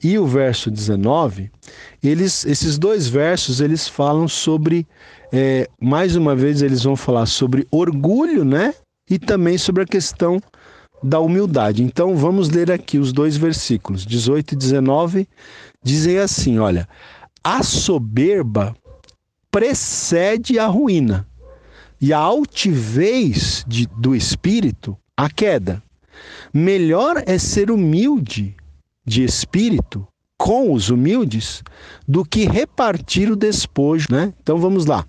[0.03, 1.49] e o verso 19,
[2.03, 4.85] eles, esses dois versos, eles falam sobre,
[5.31, 8.73] é, mais uma vez, eles vão falar sobre orgulho, né?
[9.09, 10.39] E também sobre a questão
[11.01, 11.83] da humildade.
[11.83, 15.27] Então vamos ler aqui os dois versículos, 18 e 19,
[15.81, 16.87] dizem assim: olha,
[17.43, 18.75] a soberba
[19.49, 21.25] precede a ruína,
[21.99, 25.81] e a altivez de, do espírito a queda.
[26.53, 28.55] Melhor é ser humilde
[29.07, 30.05] de espírito
[30.37, 31.63] com os humildes
[32.07, 34.33] do que repartir o despojo, né?
[34.43, 35.03] Então vamos lá.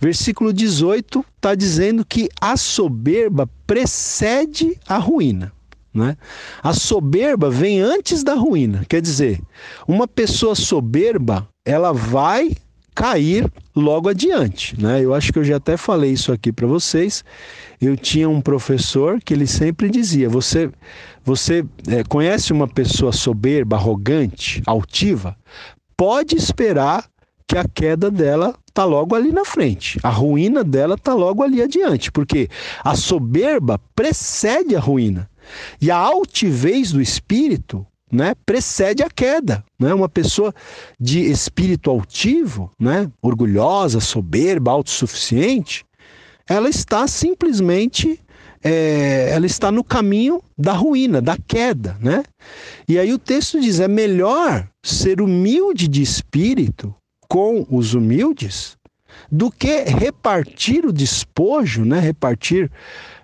[0.00, 5.52] Versículo 18 está dizendo que a soberba precede a ruína.
[5.92, 6.16] Né?
[6.62, 9.38] A soberba vem antes da ruína, quer dizer,
[9.86, 12.52] uma pessoa soberba ela vai
[12.94, 15.02] cair logo adiante, né?
[15.02, 17.24] Eu acho que eu já até falei isso aqui para vocês.
[17.80, 20.70] Eu tinha um professor que ele sempre dizia: você,
[21.24, 25.36] você é, conhece uma pessoa soberba, arrogante, altiva?
[25.96, 27.04] Pode esperar
[27.46, 29.98] que a queda dela tá logo ali na frente.
[30.02, 32.48] A ruína dela tá logo ali adiante, porque
[32.82, 35.30] a soberba precede a ruína.
[35.80, 39.64] E a altivez do espírito né, precede a queda.
[39.78, 39.92] Né?
[39.92, 40.54] Uma pessoa
[40.98, 45.84] de espírito altivo, né, orgulhosa, soberba, autossuficiente,
[46.48, 48.20] ela está simplesmente
[48.62, 52.22] é, ela está no caminho da ruína, da queda, né?
[52.88, 56.94] E aí o texto diz: é melhor ser humilde de espírito
[57.28, 58.76] com os humildes
[59.30, 61.98] do que repartir o despojo, né?
[61.98, 62.70] Repartir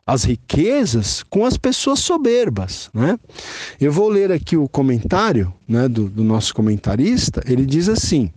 [0.07, 2.89] as riquezas com as pessoas soberbas.
[2.95, 3.19] Né?
[3.79, 7.43] Eu vou ler aqui o comentário né, do, do nosso comentarista.
[7.47, 8.33] Ele diz assim: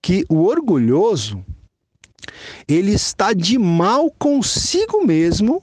[0.00, 1.44] que o orgulhoso
[2.66, 5.62] ele está de mal consigo mesmo,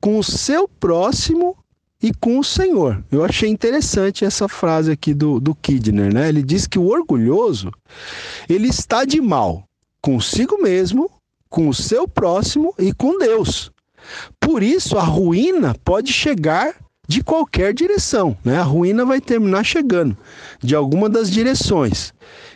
[0.00, 1.56] com o seu próximo
[2.02, 3.04] e com o Senhor.
[3.10, 6.28] Eu achei interessante essa frase aqui do, do Kidner, né?
[6.28, 7.70] Ele diz que o orgulhoso
[8.48, 9.64] ele está de mal
[10.00, 11.10] consigo mesmo,
[11.48, 13.70] com o seu próximo e com Deus.
[14.38, 16.74] Por isso, a ruína pode chegar
[17.06, 18.56] de qualquer direção, né?
[18.56, 20.16] A ruína vai terminar chegando
[20.62, 22.14] de alguma das direções.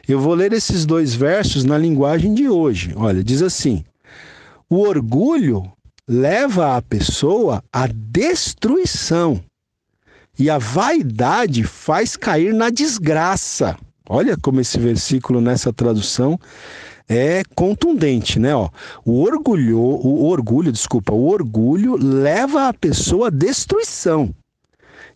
[0.08, 2.94] Eu vou ler esses dois versos na linguagem de hoje.
[2.96, 3.84] Olha, diz assim:
[4.70, 5.73] O orgulho
[6.08, 9.42] leva a pessoa à destruição
[10.38, 13.76] e a vaidade faz cair na desgraça.
[14.08, 16.38] Olha como esse versículo nessa tradução
[17.08, 18.54] é contundente, né?
[18.54, 18.68] Ó,
[19.04, 24.34] o orgulho, o orgulho, desculpa, o orgulho leva a pessoa à destruição.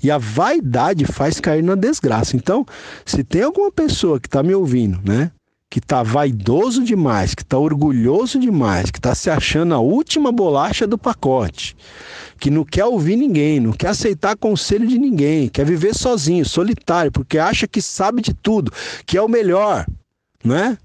[0.02, 2.36] E a vaidade faz cair na desgraça.
[2.36, 2.64] Então,
[3.04, 5.32] se tem alguma pessoa que está me ouvindo, né?
[5.70, 10.86] Que está vaidoso demais, que está orgulhoso demais, que está se achando a última bolacha
[10.86, 11.76] do pacote,
[12.40, 17.12] que não quer ouvir ninguém, não quer aceitar conselho de ninguém, quer viver sozinho, solitário,
[17.12, 18.72] porque acha que sabe de tudo,
[19.04, 19.86] que é o melhor,
[20.42, 20.78] né?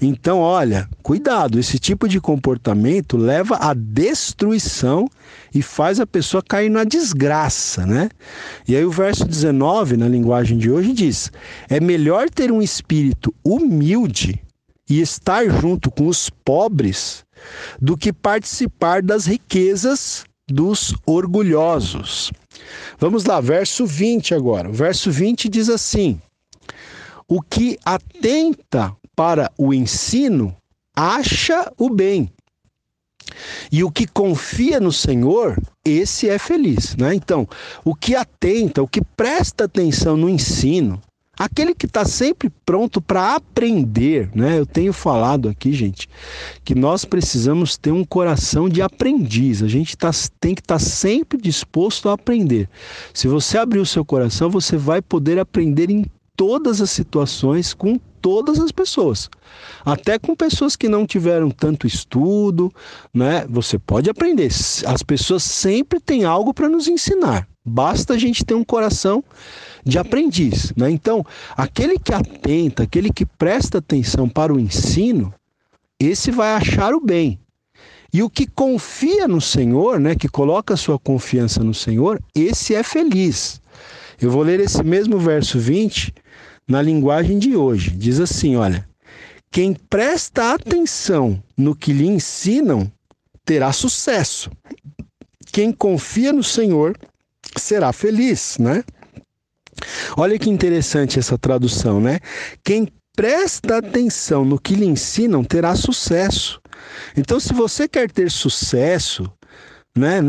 [0.00, 5.08] Então, olha, cuidado, esse tipo de comportamento leva à destruição
[5.54, 8.10] e faz a pessoa cair na desgraça, né?
[8.68, 11.32] E aí o verso 19, na linguagem de hoje, diz:
[11.70, 14.38] é melhor ter um espírito humilde
[14.86, 17.24] e estar junto com os pobres
[17.80, 22.30] do que participar das riquezas dos orgulhosos.
[22.98, 24.68] Vamos lá, verso 20 agora.
[24.68, 26.20] O verso 20 diz assim:
[27.26, 30.54] O que atenta para o ensino
[30.94, 32.30] acha o bem.
[33.72, 37.14] E o que confia no Senhor, esse é feliz, né?
[37.14, 37.48] Então,
[37.84, 41.00] o que atenta, o que presta atenção no ensino,
[41.36, 44.58] aquele que está sempre pronto para aprender, né?
[44.58, 46.08] Eu tenho falado aqui, gente,
[46.64, 49.62] que nós precisamos ter um coração de aprendiz.
[49.62, 50.10] A gente tá,
[50.40, 52.68] tem que estar tá sempre disposto a aprender.
[53.12, 56.06] Se você abrir o seu coração, você vai poder aprender em
[56.36, 59.30] todas as situações com todas as pessoas.
[59.84, 62.74] Até com pessoas que não tiveram tanto estudo,
[63.14, 63.46] né?
[63.48, 64.50] Você pode aprender.
[64.84, 67.46] As pessoas sempre têm algo para nos ensinar.
[67.64, 69.22] Basta a gente ter um coração
[69.84, 70.90] de aprendiz, né?
[70.90, 71.24] Então,
[71.56, 75.32] aquele que atenta, aquele que presta atenção para o ensino,
[76.00, 77.38] esse vai achar o bem.
[78.12, 82.82] E o que confia no Senhor, né, que coloca sua confiança no Senhor, esse é
[82.82, 83.60] feliz.
[84.20, 86.12] Eu vou ler esse mesmo verso 20
[86.68, 87.90] na linguagem de hoje.
[87.90, 88.88] Diz assim: olha,
[89.50, 92.90] quem presta atenção no que lhe ensinam
[93.44, 94.50] terá sucesso.
[95.52, 96.98] Quem confia no Senhor
[97.56, 98.82] será feliz, né?
[100.16, 102.18] Olha que interessante essa tradução, né?
[102.64, 106.60] Quem presta atenção no que lhe ensinam terá sucesso.
[107.16, 109.30] Então, se você quer ter sucesso,
[109.96, 110.20] né?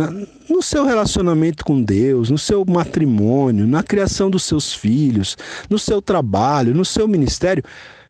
[0.50, 5.38] no seu relacionamento com Deus, no seu matrimônio, na criação dos seus filhos,
[5.70, 7.64] no seu trabalho, no seu ministério.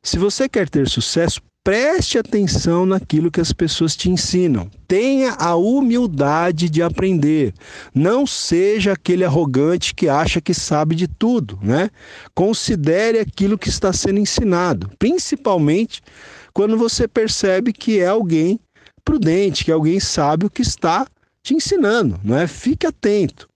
[0.04, 4.70] Se você quer ter sucesso, preste atenção naquilo que as pessoas te ensinam.
[4.88, 7.54] Tenha a humildade de aprender.
[7.94, 11.90] Não seja aquele arrogante que acha que sabe de tudo, né?
[12.34, 16.02] Considere aquilo que está sendo ensinado, principalmente
[16.54, 18.58] quando você percebe que é alguém
[19.04, 21.06] prudente, que é alguém sábio que está
[21.48, 22.46] te ensinando, não é?
[22.46, 23.48] Fique atento.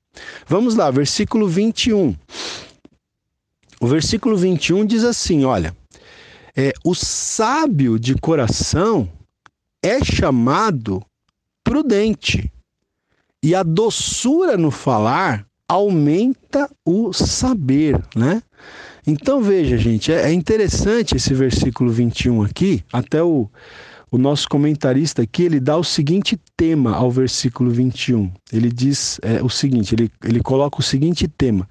[0.47, 2.15] Vamos lá, versículo 21.
[3.81, 5.75] O versículo 21 diz assim: olha,
[6.55, 9.09] é, o sábio de coração
[9.83, 11.03] é chamado
[11.63, 12.49] prudente,
[13.43, 18.41] e a doçura no falar aumenta o saber, né?
[19.05, 23.49] Então veja, gente, é, é interessante esse versículo 21 aqui, até o,
[24.11, 28.29] o nosso comentarista aqui, ele dá o seguinte tema ao versículo 21.
[28.51, 31.67] Ele diz é, o seguinte, ele, ele coloca o seguinte tema: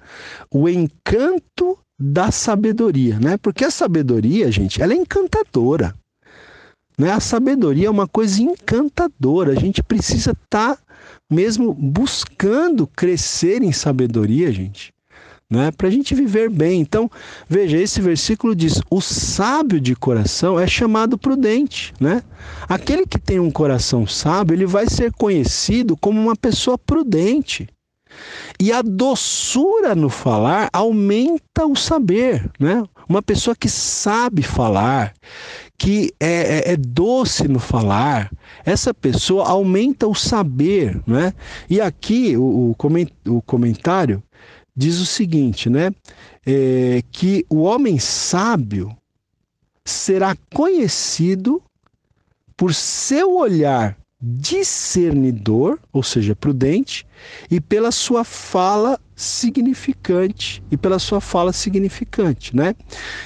[0.49, 3.37] o encanto da sabedoria, né?
[3.37, 5.93] Porque a sabedoria, gente, ela é encantadora.
[6.97, 7.11] Né?
[7.11, 9.51] A sabedoria é uma coisa encantadora.
[9.51, 10.81] A gente precisa estar tá
[11.29, 14.91] mesmo buscando crescer em sabedoria, gente.
[15.51, 16.79] Né, para a gente viver bem.
[16.79, 17.11] Então,
[17.49, 21.93] veja, esse versículo diz: o sábio de coração é chamado prudente.
[21.99, 22.23] Né?
[22.69, 27.67] Aquele que tem um coração sábio, ele vai ser conhecido como uma pessoa prudente.
[28.59, 32.83] E a doçura no falar aumenta o saber, né?
[33.09, 35.13] Uma pessoa que sabe falar,
[35.77, 38.31] que é, é, é, doce no falar,
[38.63, 41.33] essa pessoa aumenta o saber, né?
[41.69, 42.75] E aqui o,
[43.27, 44.21] o comentário
[44.75, 45.91] diz o seguinte, né?
[46.45, 48.95] É, que o homem sábio
[49.85, 51.61] será conhecido
[52.55, 57.07] por seu olhar discernidor, ou seja, prudente,
[57.49, 62.75] e pela sua fala significante e pela sua fala significante, né?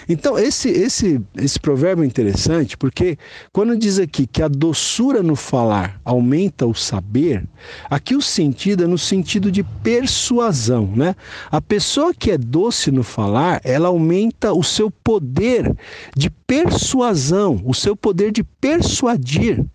[0.09, 3.17] Então esse esse esse provérbio é interessante porque
[3.53, 7.45] quando diz aqui que a doçura no falar aumenta o saber,
[7.89, 11.15] aqui o sentido é no sentido de persuasão, né?
[11.49, 15.73] A pessoa que é doce no falar, ela aumenta o seu poder
[16.15, 19.65] de persuasão, o seu poder de persuadir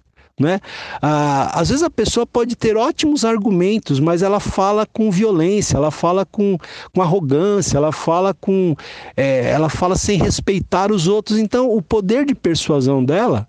[0.40, 0.58] né?
[1.02, 5.90] Ah, às vezes a pessoa pode ter ótimos argumentos, mas ela fala com violência, ela
[5.90, 6.56] fala com,
[6.94, 8.74] com arrogância, ela fala com,
[9.16, 11.38] é, ela fala sem respeitar os outros.
[11.38, 13.46] Então, o poder de persuasão dela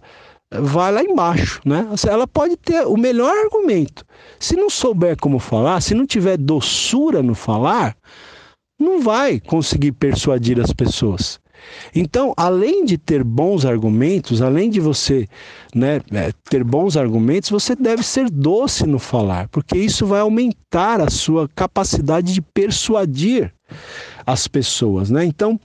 [0.51, 1.87] vai lá embaixo, né?
[2.07, 4.05] Ela pode ter o melhor argumento.
[4.37, 7.95] Se não souber como falar, se não tiver doçura no falar,
[8.77, 11.39] não vai conseguir persuadir as pessoas.
[11.95, 15.27] Então, além de ter bons argumentos, além de você
[15.73, 21.01] né, é, ter bons argumentos, você deve ser doce no falar, porque isso vai aumentar
[21.01, 23.53] a sua capacidade de persuadir
[24.25, 25.09] as pessoas.
[25.09, 25.25] Né?
[25.25, 25.59] Então,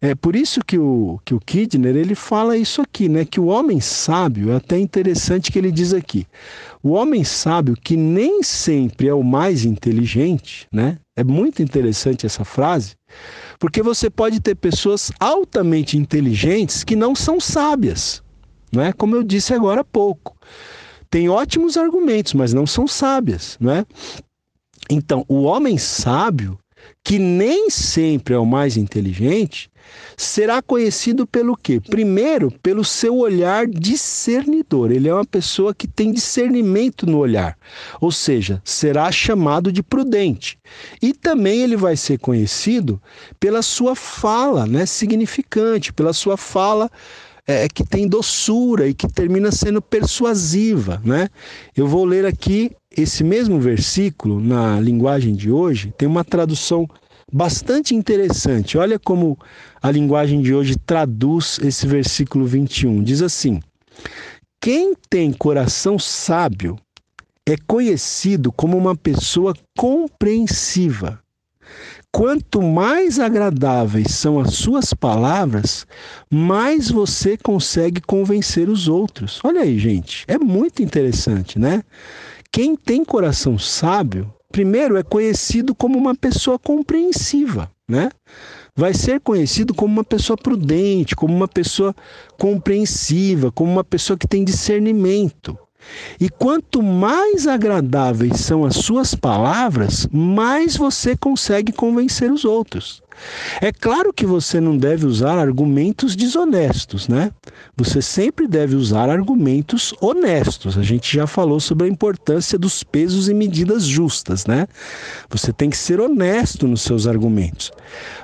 [0.00, 3.24] é por isso que o, que o Kidner ele fala isso aqui, né?
[3.24, 6.26] Que o homem sábio, é até interessante que ele diz aqui,
[6.82, 10.98] o homem sábio que nem sempre é o mais inteligente, né?
[11.16, 12.94] É muito interessante essa frase,
[13.58, 18.22] porque você pode ter pessoas altamente inteligentes que não são sábias,
[18.72, 18.92] não é?
[18.92, 20.36] Como eu disse agora há pouco.
[21.10, 23.86] Tem ótimos argumentos, mas não são sábias, não é?
[24.90, 26.58] Então, o homem sábio,
[27.02, 29.70] que nem sempre é o mais inteligente,
[30.16, 31.80] será conhecido pelo quê?
[31.80, 34.90] Primeiro, pelo seu olhar discernidor.
[34.90, 37.56] Ele é uma pessoa que tem discernimento no olhar,
[38.00, 40.58] ou seja, será chamado de prudente.
[41.02, 43.00] E também ele vai ser conhecido
[43.38, 46.90] pela sua fala, né, significante, pela sua fala
[47.46, 51.28] é, que tem doçura e que termina sendo persuasiva, né?
[51.76, 56.88] Eu vou ler aqui esse mesmo versículo na linguagem de hoje, tem uma tradução
[57.32, 58.78] bastante interessante.
[58.78, 59.38] Olha como
[59.82, 63.02] a linguagem de hoje traduz esse versículo 21.
[63.02, 63.60] Diz assim:
[64.60, 66.78] Quem tem coração sábio
[67.46, 71.20] é conhecido como uma pessoa compreensiva.
[72.12, 75.86] Quanto mais agradáveis são as suas palavras,
[76.30, 79.38] mais você consegue convencer os outros.
[79.44, 81.82] Olha aí, gente, é muito interessante, né?
[82.50, 88.10] Quem tem coração sábio primeiro, é conhecido como uma pessoa compreensiva, né?
[88.74, 91.94] Vai ser conhecido como uma pessoa prudente, como uma pessoa
[92.38, 95.58] compreensiva, como uma pessoa que tem discernimento.
[96.20, 103.02] E quanto mais agradáveis são as suas palavras, mais você consegue convencer os outros.
[103.60, 107.30] É claro que você não deve usar argumentos desonestos, né?
[107.76, 110.78] Você sempre deve usar argumentos honestos.
[110.78, 114.66] A gente já falou sobre a importância dos pesos e medidas justas, né?
[115.30, 117.72] Você tem que ser honesto nos seus argumentos.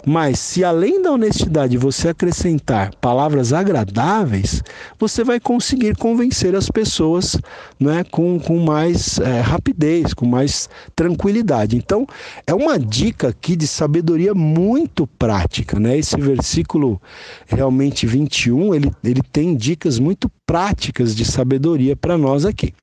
[0.06, 4.62] Mas se além da honestidade você acrescentar palavras agradáveis,
[4.98, 7.36] você vai conseguir convencer as pessoas
[7.78, 11.76] né, com, com mais é, rapidez, com mais tranquilidade.
[11.76, 12.06] Então,
[12.46, 15.78] é uma dica aqui de sabedoria muito prática.
[15.78, 15.98] Né?
[15.98, 17.00] Esse versículo
[17.46, 22.74] realmente 21, ele, ele tem dicas muito práticas de sabedoria para nós aqui.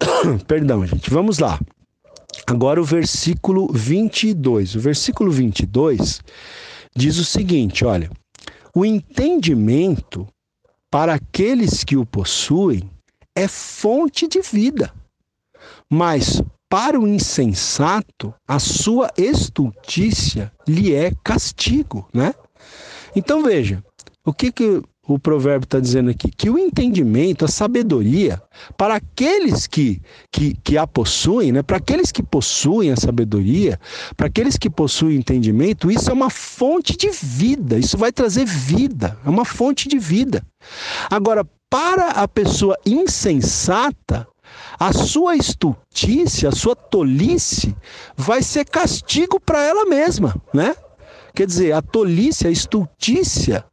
[0.46, 1.10] Perdão, gente.
[1.10, 1.58] Vamos lá.
[2.46, 4.74] Agora o versículo 22.
[4.74, 6.20] O versículo 22
[6.94, 8.10] diz o seguinte: olha,
[8.74, 10.26] o entendimento
[10.90, 12.90] para aqueles que o possuem
[13.34, 14.92] é fonte de vida,
[15.90, 16.42] mas
[16.72, 22.32] para o insensato, a sua estultícia lhe é castigo, né?
[23.14, 23.84] Então veja,
[24.24, 26.30] o que, que o provérbio está dizendo aqui?
[26.30, 28.42] Que o entendimento, a sabedoria,
[28.74, 30.00] para aqueles que,
[30.32, 31.62] que, que a possuem, né?
[31.62, 33.78] para aqueles que possuem a sabedoria,
[34.16, 39.18] para aqueles que possuem entendimento, isso é uma fonte de vida, isso vai trazer vida,
[39.26, 40.42] é uma fonte de vida.
[41.10, 44.26] Agora, para a pessoa insensata,
[44.82, 47.72] a sua estultícia, a sua tolice
[48.16, 50.74] vai ser castigo para ela mesma, né?
[51.32, 53.64] Quer dizer, a tolice, a estultícia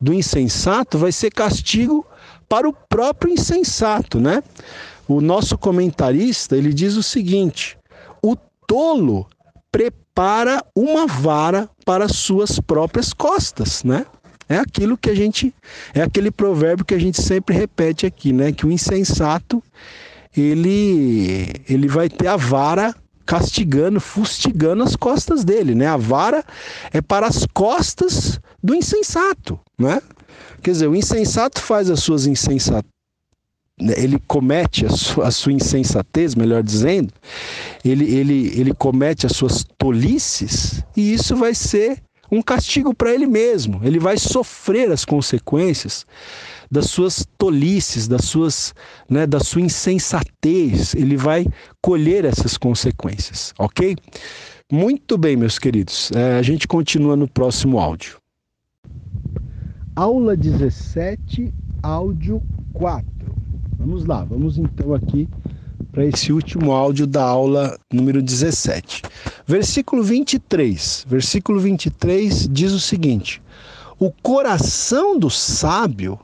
[0.00, 2.04] do insensato vai ser castigo
[2.48, 4.42] para o próprio insensato, né?
[5.06, 7.78] O nosso comentarista, ele diz o seguinte:
[8.20, 8.34] o
[8.66, 9.24] tolo
[9.70, 14.04] prepara uma vara para suas próprias costas, né?
[14.48, 15.54] É aquilo que a gente
[15.94, 18.50] é aquele provérbio que a gente sempre repete aqui, né?
[18.50, 19.62] Que o insensato
[20.36, 25.86] ele ele vai ter a vara castigando, fustigando as costas dele, né?
[25.86, 26.44] A vara
[26.92, 30.00] é para as costas do insensato, né?
[30.62, 32.90] Quer dizer, o insensato faz as suas insensatezes,
[33.78, 37.12] ele comete a sua, a sua, insensatez, melhor dizendo,
[37.84, 43.26] ele, ele, ele comete as suas tolices e isso vai ser um castigo para ele
[43.26, 43.80] mesmo.
[43.84, 46.06] Ele vai sofrer as consequências
[46.70, 48.74] das suas tolices, das suas,
[49.08, 50.94] né, da sua insensatez.
[50.94, 51.46] Ele vai
[51.80, 53.96] colher essas consequências, ok?
[54.70, 56.10] Muito bem, meus queridos.
[56.12, 58.18] É, a gente continua no próximo áudio.
[59.94, 62.42] Aula 17, áudio
[62.72, 63.06] 4.
[63.78, 65.28] Vamos lá, vamos então aqui
[65.92, 69.02] para esse último áudio da aula número 17.
[69.46, 71.06] Versículo 23.
[71.08, 73.40] Versículo 23 diz o seguinte:
[73.98, 76.18] O coração do sábio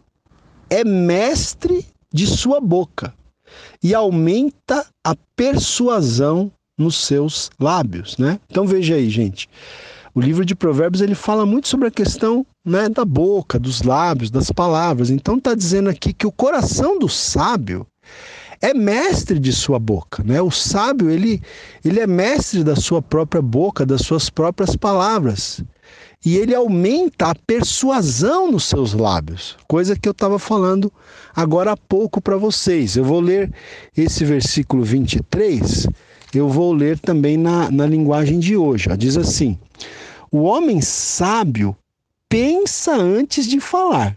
[0.73, 3.13] é mestre de sua boca
[3.85, 8.41] e aumenta a persuasão nos seus lábios, né?
[8.49, 9.51] Então veja aí, gente.
[10.15, 14.31] O livro de Provérbios ele fala muito sobre a questão né, da boca, dos lábios,
[14.31, 15.11] das palavras.
[15.11, 17.87] Então está dizendo aqui que o coração do sábio
[18.59, 20.41] é mestre de sua boca, né?
[20.41, 21.43] O sábio ele
[21.85, 25.63] ele é mestre da sua própria boca, das suas próprias palavras
[26.25, 30.93] e ele aumenta a persuasão nos seus lábios, coisa que eu estava falando
[31.35, 32.97] agora há pouco para vocês.
[32.97, 33.53] Eu vou ler
[33.97, 35.89] esse versículo 23,
[36.33, 38.89] eu vou ler também na, na linguagem de hoje.
[38.91, 38.97] Ó.
[38.97, 39.59] Diz assim:
[40.31, 41.77] O homem sábio
[42.29, 44.17] pensa antes de falar.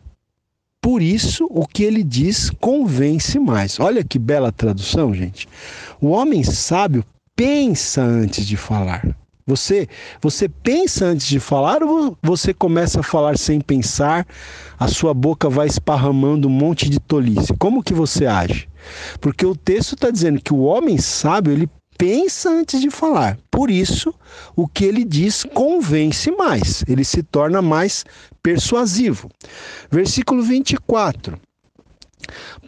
[0.80, 3.80] Por isso, o que ele diz convence mais.
[3.80, 5.48] Olha que bela tradução, gente.
[6.00, 7.04] O homem sábio
[7.36, 9.18] pensa antes de falar.
[9.48, 9.88] Você,
[10.20, 14.26] você pensa antes de falar ou você começa a falar sem pensar?
[14.80, 17.54] A sua boca vai esparramando um monte de tolice.
[17.60, 18.68] Como que você age?
[19.22, 23.38] Porque o texto está dizendo que o homem sábio ele pensa antes de falar.
[23.52, 24.12] Por isso,
[24.56, 26.84] o que ele diz convence mais.
[26.88, 28.04] Ele se torna mais
[28.42, 29.30] persuasivo.
[29.92, 31.40] Versículo 24.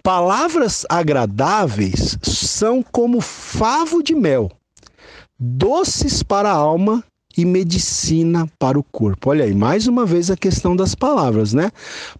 [0.04, 4.52] Palavras agradáveis são como favo de mel
[5.40, 7.04] doces para a alma
[7.38, 9.30] e medicina para o corpo.
[9.30, 11.72] Olha aí, mais uma vez a questão das palavras, né?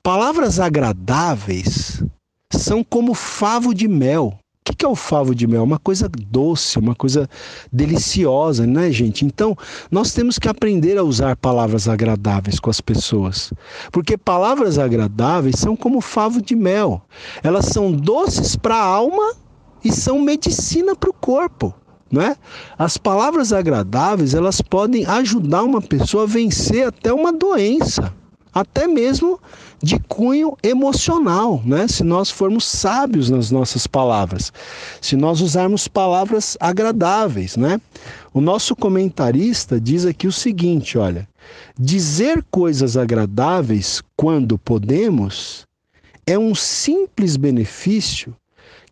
[0.04, 2.04] Palavras agradáveis
[2.54, 4.38] são como favo de mel.
[4.70, 5.64] O que é o favo de mel?
[5.64, 7.28] Uma coisa doce, uma coisa
[7.72, 9.26] deliciosa, né, gente?
[9.26, 9.58] Então,
[9.90, 13.52] nós temos que aprender a usar palavras agradáveis com as pessoas.
[13.92, 17.02] Porque palavras agradáveis são como favo de mel.
[17.42, 19.34] Elas são doces para a alma
[19.84, 21.74] e são medicina para o corpo.
[22.12, 22.36] Né?
[22.78, 28.14] As palavras agradáveis elas podem ajudar uma pessoa a vencer até uma doença.
[28.60, 29.40] até mesmo
[29.82, 31.88] de cunho emocional, né?
[31.88, 34.52] Se nós formos sábios nas nossas palavras,
[35.00, 37.80] se nós usarmos palavras agradáveis, né?
[38.34, 41.28] O nosso comentarista diz aqui o seguinte, olha:
[41.78, 45.66] dizer coisas agradáveis quando podemos
[46.26, 48.36] é um simples benefício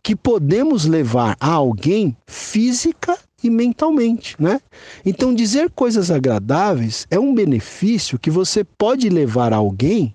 [0.06, 4.60] que podemos levar a alguém física e mentalmente, né?
[5.04, 10.14] Então dizer coisas agradáveis é um benefício que você pode levar a alguém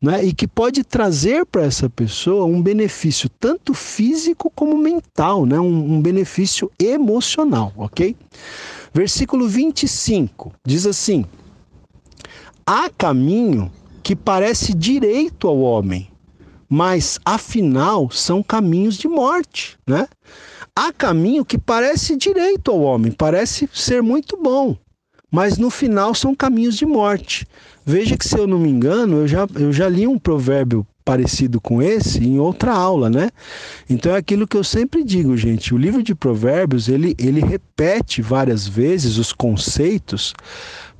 [0.00, 0.24] né?
[0.24, 5.58] e que pode trazer para essa pessoa um benefício tanto físico como mental, né?
[5.58, 8.14] um, um benefício emocional, ok?
[8.92, 11.24] Versículo 25 diz assim:
[12.64, 13.68] Há caminho
[14.00, 16.08] que parece direito ao homem,
[16.74, 20.08] mas afinal são caminhos de morte, né?
[20.74, 24.76] Há caminho que parece direito ao homem, parece ser muito bom,
[25.30, 27.46] mas no final são caminhos de morte.
[27.86, 31.60] Veja que, se eu não me engano, eu já, eu já li um provérbio parecido
[31.60, 33.30] com esse em outra aula, né?
[33.88, 38.20] Então é aquilo que eu sempre digo, gente, o livro de Provérbios, ele, ele repete
[38.20, 40.34] várias vezes os conceitos.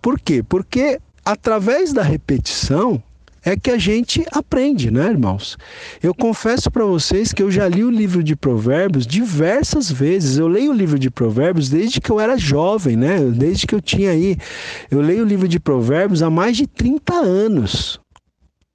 [0.01, 0.41] Por quê?
[0.41, 3.03] Porque através da repetição
[3.45, 5.59] é que a gente aprende, né, irmãos?
[6.03, 10.39] Eu confesso para vocês que eu já li o livro de Provérbios diversas vezes.
[10.39, 13.19] Eu leio o livro de Provérbios desde que eu era jovem, né?
[13.21, 14.37] Desde que eu tinha aí.
[14.91, 18.01] Eu leio o livro de Provérbios há mais de 30 anos.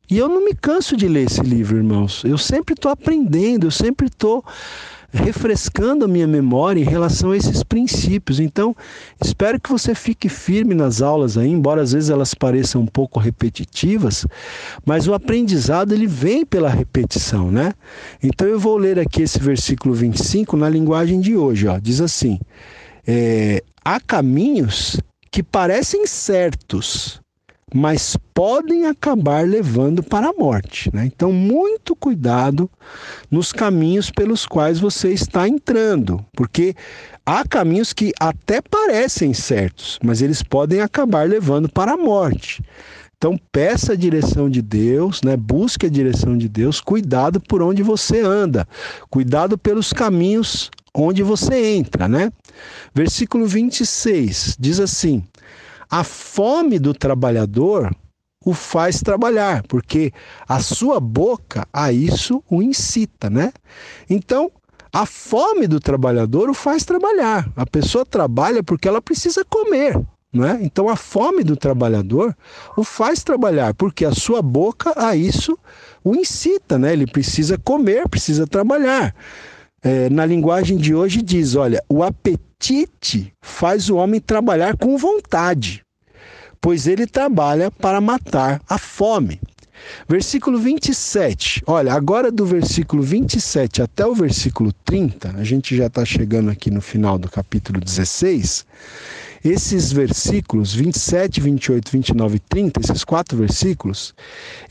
[0.10, 2.24] E eu não me canso de ler esse livro, irmãos.
[2.24, 4.44] Eu sempre estou aprendendo, eu sempre estou
[5.12, 8.40] refrescando a minha memória em relação a esses princípios.
[8.40, 8.76] Então,
[9.24, 13.20] espero que você fique firme nas aulas aí, embora às vezes elas pareçam um pouco
[13.20, 14.26] repetitivas,
[14.86, 17.74] mas o aprendizado ele vem pela repetição, né?
[18.22, 21.80] Então eu vou ler aqui esse versículo 25 na linguagem de hoje, ó.
[21.80, 22.40] Diz assim:
[23.08, 25.00] é, há caminhos
[25.32, 27.20] que parecem certos,
[27.74, 30.90] mas podem acabar levando para a morte.
[30.94, 31.06] Né?
[31.06, 32.70] Então, muito cuidado
[33.30, 36.76] nos caminhos pelos quais você está entrando, porque
[37.26, 42.62] há caminhos que até parecem certos, mas eles podem acabar levando para a morte.
[43.20, 45.36] Então peça a direção de Deus, né?
[45.36, 48.66] Busque a direção de Deus, cuidado por onde você anda,
[49.10, 52.32] cuidado pelos caminhos onde você entra, né?
[52.96, 55.22] Versículo 26 diz assim:
[55.90, 57.90] a fome do trabalhador
[58.46, 60.14] o faz trabalhar, porque
[60.48, 63.52] a sua boca a isso o incita, né?
[64.10, 64.52] Então,
[64.94, 67.52] a fome do trabalhador o faz trabalhar.
[67.56, 70.00] A pessoa trabalha porque ela precisa comer,
[70.32, 70.60] não é?
[70.62, 72.36] Então, a fome do trabalhador
[72.78, 75.58] o faz trabalhar, porque a sua boca a isso
[76.04, 76.94] o incita, né?
[76.94, 79.14] Ele precisa comer, precisa trabalhar.
[79.82, 85.84] É, na linguagem de hoje diz, olha, o apetite faz o homem trabalhar com vontade,
[86.60, 89.40] pois ele trabalha para matar a fome.
[90.08, 91.64] Versículo 27.
[91.66, 96.70] Olha, agora do versículo 27 até o versículo 30, a gente já está chegando aqui
[96.70, 98.66] no final do capítulo 16.
[99.44, 104.14] Esses versículos 27, 28, 29 e 30, esses quatro versículos,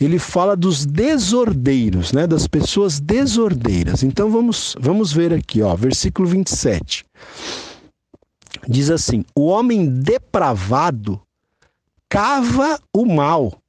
[0.00, 4.02] ele fala dos desordeiros, né, das pessoas desordeiras.
[4.02, 7.04] Então vamos, vamos ver aqui, ó, versículo 27
[8.68, 11.20] diz assim: o homem depravado
[12.08, 13.60] cava o mal,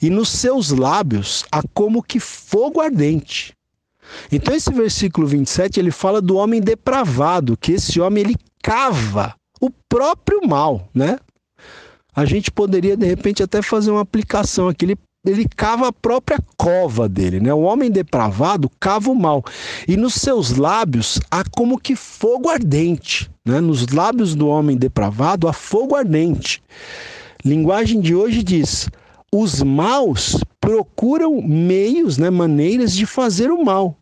[0.00, 3.54] e nos seus lábios há como que fogo ardente.
[4.30, 9.70] Então esse versículo 27, ele fala do homem depravado, que esse homem ele cava o
[9.88, 11.18] próprio mal, né?
[12.14, 16.40] A gente poderia de repente até fazer uma aplicação aqui, ele ele cava a própria
[16.56, 17.54] cova dele, né?
[17.54, 19.44] O homem depravado cava o mal.
[19.86, 23.60] E nos seus lábios há como que fogo ardente, né?
[23.60, 26.60] Nos lábios do homem depravado há fogo ardente.
[27.44, 28.90] Linguagem de hoje diz:
[29.32, 33.96] os maus procuram meios, né, maneiras de fazer o mal.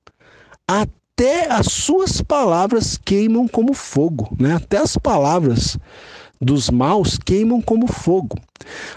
[1.20, 4.54] Até as suas palavras queimam como fogo, né?
[4.54, 5.76] Até as palavras
[6.40, 8.38] dos maus queimam como fogo.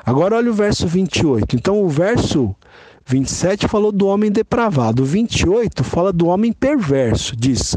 [0.06, 1.54] Agora olha o verso 28.
[1.58, 2.56] Então o verso
[3.06, 5.04] 27 falou do homem depravado.
[5.04, 7.36] O 28 fala do homem perverso.
[7.36, 7.76] Diz: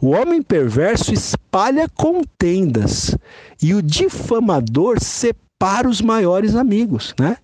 [0.00, 3.16] O homem perverso espalha contendas
[3.60, 7.36] e o difamador separa os maiores amigos, né?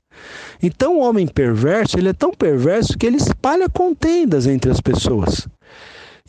[0.62, 5.48] Então o homem perverso, ele é tão perverso que ele espalha contendas entre as pessoas.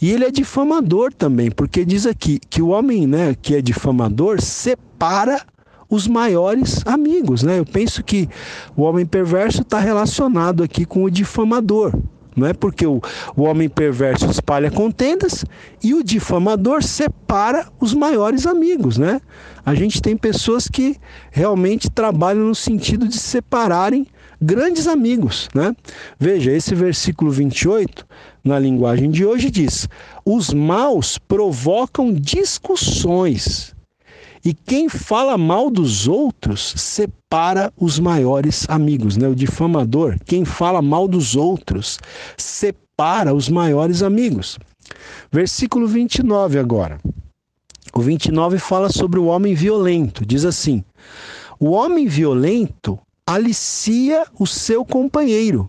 [0.02, 4.42] E ele é difamador também, porque diz aqui que o homem né, que é difamador
[4.42, 5.42] separa
[5.90, 7.44] os maiores amigos.
[7.44, 7.60] Né?
[7.60, 8.28] Eu penso que
[8.76, 11.94] o homem perverso está relacionado aqui com o difamador.
[12.36, 13.00] Não é porque o,
[13.38, 15.46] o homem perverso espalha contendas
[15.82, 19.22] e o difamador separa os maiores amigos, né?
[19.66, 20.98] A gente tem pessoas que
[21.32, 24.06] realmente trabalham no sentido de separarem
[24.42, 25.74] grandes amigos, né?
[26.20, 28.06] Veja, esse versículo 28,
[28.46, 29.90] na linguagem de hoje, diz:
[30.24, 33.74] os maus provocam discussões.
[34.46, 39.28] E quem fala mal dos outros separa os maiores amigos, né?
[39.28, 41.98] O difamador, quem fala mal dos outros,
[42.38, 44.60] separa os maiores amigos.
[45.32, 47.00] Versículo 29 agora.
[47.92, 50.24] O 29 fala sobre o homem violento.
[50.24, 50.84] Diz assim:
[51.60, 55.68] O homem violento alicia o seu companheiro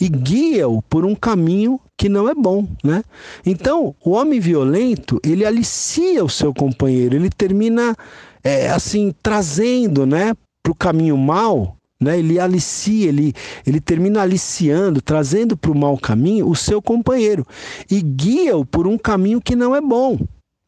[0.00, 3.02] e guia-o por um caminho que não é bom, né?
[3.44, 7.96] Então, o homem violento, ele alicia o seu companheiro, ele termina
[8.44, 12.18] é, assim trazendo, né, para o caminho mal, né?
[12.18, 13.32] Ele alicia, ele,
[13.66, 17.46] ele termina aliciando, trazendo para o mau caminho o seu companheiro
[17.90, 20.18] e guia-o por um caminho que não é bom.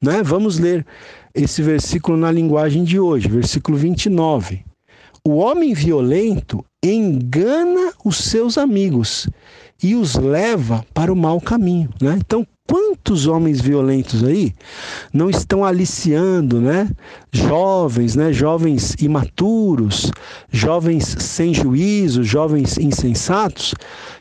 [0.02, 0.22] Né?
[0.22, 0.86] Vamos ler
[1.34, 4.64] esse versículo na linguagem de hoje, versículo 29.
[5.24, 9.28] O homem violento engana os seus amigos
[9.82, 11.90] e os leva para o mau caminho.
[12.00, 12.16] Né?
[12.18, 14.52] Então, quantos homens violentos aí
[15.12, 16.90] não estão aliciando, né?
[17.32, 18.30] Jovens, né?
[18.30, 20.12] Jovens imaturos,
[20.52, 23.74] jovens sem juízo, jovens insensatos,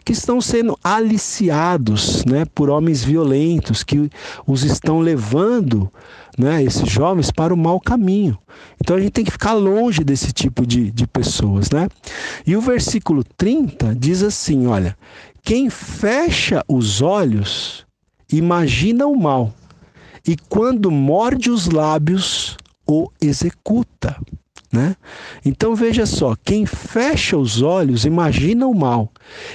[0.05, 2.45] que estão sendo aliciados, né?
[2.55, 4.09] Por homens violentos que
[4.47, 5.91] os estão levando,
[6.37, 6.63] né?
[6.63, 8.37] Esses jovens para o mau caminho.
[8.81, 11.89] Então a gente tem que ficar longe desse tipo de, de pessoas, né?
[12.45, 14.97] E o versículo 30 diz assim: olha,
[15.43, 17.86] quem fecha os olhos
[18.31, 19.53] imagina o mal,
[20.27, 24.15] e quando morde os lábios, o executa.
[24.71, 24.97] Né?
[25.45, 29.09] Então veja só: quem fecha os olhos imagina o mal,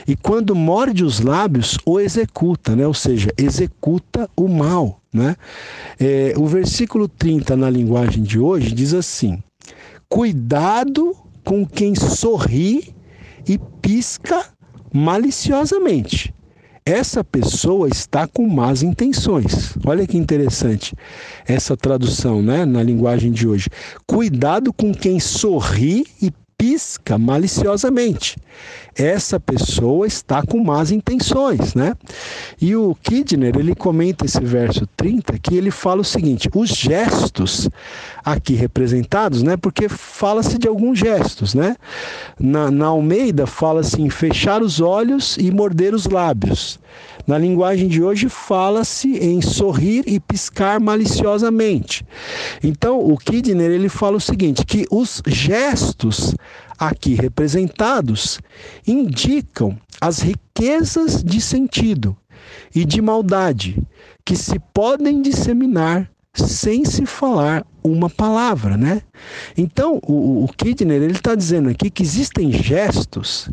[0.08, 2.86] e quando morde os lábios, o executa, né?
[2.86, 5.00] ou seja, executa o mal.
[5.12, 5.36] Né?
[6.00, 9.42] É, o versículo 30 na linguagem de hoje diz assim:
[10.08, 11.14] Cuidado
[11.44, 12.94] com quem sorri
[13.46, 14.46] e pisca
[14.94, 16.34] maliciosamente
[16.84, 19.74] essa pessoa está com más intenções.
[19.86, 20.94] Olha que interessante
[21.46, 23.68] essa tradução, né, na linguagem de hoje.
[24.06, 26.32] Cuidado com quem sorri e
[26.62, 28.36] pisca maliciosamente.
[28.94, 31.96] Essa pessoa está com más intenções, né?
[32.60, 37.68] E o Kidner, ele comenta esse verso 30 que ele fala o seguinte: os gestos
[38.24, 39.56] aqui representados, né?
[39.56, 41.74] Porque fala-se de alguns gestos, né?
[42.38, 46.78] Na, na Almeida fala-se em fechar os olhos e morder os lábios.
[47.26, 52.04] Na linguagem de hoje, fala-se em sorrir e piscar maliciosamente.
[52.62, 56.34] Então, o Kidner ele fala o seguinte: que os gestos
[56.78, 58.40] aqui representados
[58.86, 62.16] indicam as riquezas de sentido
[62.74, 63.80] e de maldade
[64.24, 69.02] que se podem disseminar sem se falar uma palavra, né?
[69.56, 73.50] Então, o, o Kidner ele está dizendo aqui que existem gestos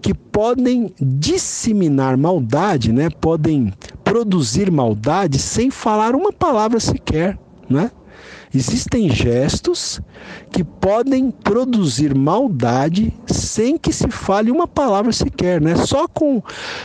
[0.00, 3.10] que podem disseminar maldade, né?
[3.10, 3.72] Podem
[4.02, 7.90] produzir maldade sem falar uma palavra sequer, né?
[8.54, 10.00] Existem gestos
[10.50, 15.76] que podem produzir maldade sem que se fale uma palavra sequer, né?
[15.76, 16.42] Só com,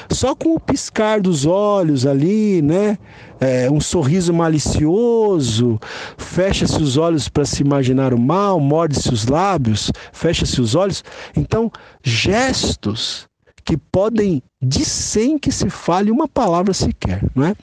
[0.09, 2.97] só com o piscar dos olhos ali, né?
[3.39, 5.79] É, um sorriso malicioso,
[6.17, 11.03] fecha-se os olhos para se imaginar o mal, morde-se os lábios, fecha-se os olhos.
[11.35, 11.71] Então,
[12.03, 13.27] gestos
[13.67, 17.53] que podem de sem que se fale uma palavra sequer, não é?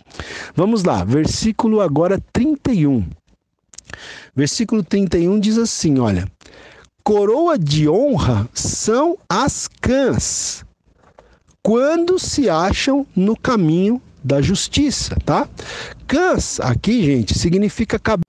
[0.54, 3.04] Vamos lá, versículo agora 31.
[4.34, 6.26] Versículo 31 diz assim: olha,
[7.02, 10.64] coroa de honra são as cãs,
[11.62, 15.48] quando se acham no caminho da justiça, tá?
[16.06, 18.24] Cãs aqui, gente, significa cabelo.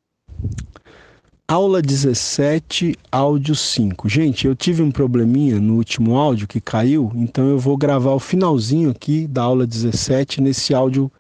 [1.47, 4.10] Aula 17, áudio 5.
[4.10, 8.20] Gente, eu tive um probleminha no último áudio que caiu, então eu vou gravar o
[8.20, 11.12] finalzinho aqui da aula 17 nesse áudio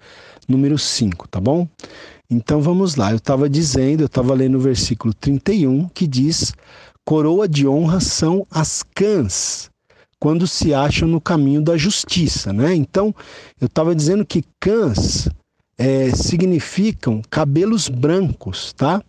[0.47, 1.67] número 5, tá bom?
[2.29, 6.53] Então vamos lá, eu estava dizendo, eu estava lendo o versículo 31 que diz:
[7.03, 9.69] coroa de honra são as cãs,
[10.19, 12.73] quando se acham no caminho da justiça, né?
[12.73, 13.13] Então
[13.61, 15.29] eu estava dizendo que cãs
[15.77, 19.03] é, significam cabelos brancos, tá?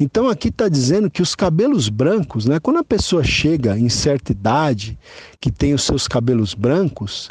[0.00, 2.58] Então aqui está dizendo que os cabelos brancos, né?
[2.58, 4.98] Quando a pessoa chega em certa idade,
[5.40, 7.30] que tem os seus cabelos brancos,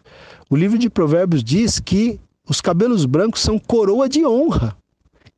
[0.50, 2.18] o livro de Provérbios diz que
[2.48, 4.74] os cabelos brancos são coroa de honra.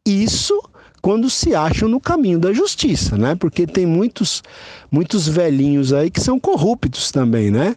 [0.09, 0.59] Isso
[1.01, 3.35] quando se acham no caminho da justiça, né?
[3.35, 4.43] Porque tem muitos
[4.91, 7.75] muitos velhinhos aí que são corruptos também, né?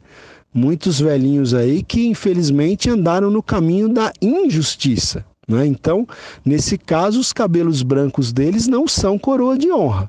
[0.53, 5.24] Muitos velhinhos aí que infelizmente andaram no caminho da injustiça.
[5.49, 5.66] Né?
[5.66, 6.07] Então,
[6.45, 10.09] nesse caso, os cabelos brancos deles não são coroa de honra.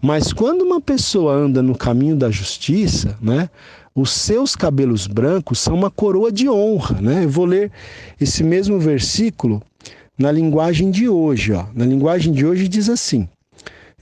[0.00, 3.50] Mas quando uma pessoa anda no caminho da justiça, né?
[3.94, 7.24] os seus cabelos brancos são uma coroa de honra, né?
[7.24, 7.72] Eu vou ler
[8.20, 9.60] esse mesmo versículo
[10.18, 11.66] na linguagem de hoje, ó.
[11.72, 13.28] Na linguagem de hoje diz assim: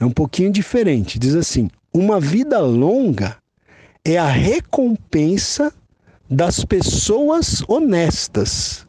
[0.00, 1.18] é um pouquinho diferente.
[1.18, 3.36] Diz assim: uma vida longa
[4.04, 5.72] é a recompensa
[6.28, 8.86] das pessoas honestas.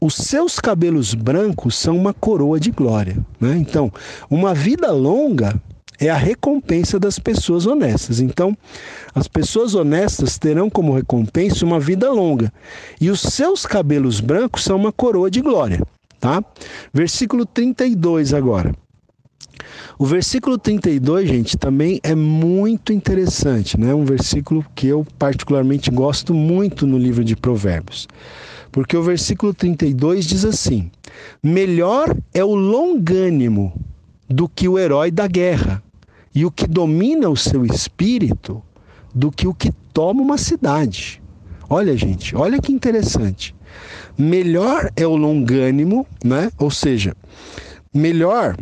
[0.00, 3.16] Os seus cabelos brancos são uma coroa de glória.
[3.40, 3.56] Né?
[3.56, 3.90] Então,
[4.30, 5.60] uma vida longa
[5.98, 8.20] é a recompensa das pessoas honestas.
[8.20, 8.56] Então,
[9.14, 12.52] as pessoas honestas terão como recompensa uma vida longa.
[13.00, 15.80] E os seus cabelos brancos são uma coroa de glória.
[16.26, 16.44] Tá?
[16.92, 18.74] Versículo 32 agora.
[19.96, 23.94] O versículo 32, gente, também é muito interessante, né?
[23.94, 28.08] Um versículo que eu particularmente gosto muito no livro de Provérbios.
[28.72, 30.90] Porque o versículo 32 diz assim:
[31.40, 33.72] Melhor é o longânimo
[34.28, 35.80] do que o herói da guerra,
[36.34, 38.60] e o que domina o seu espírito
[39.14, 41.22] do que o que toma uma cidade.
[41.70, 43.54] Olha, gente, olha que interessante.
[44.18, 46.50] Melhor é o longânimo, né?
[46.58, 47.14] Ou seja,
[47.92, 48.56] melhor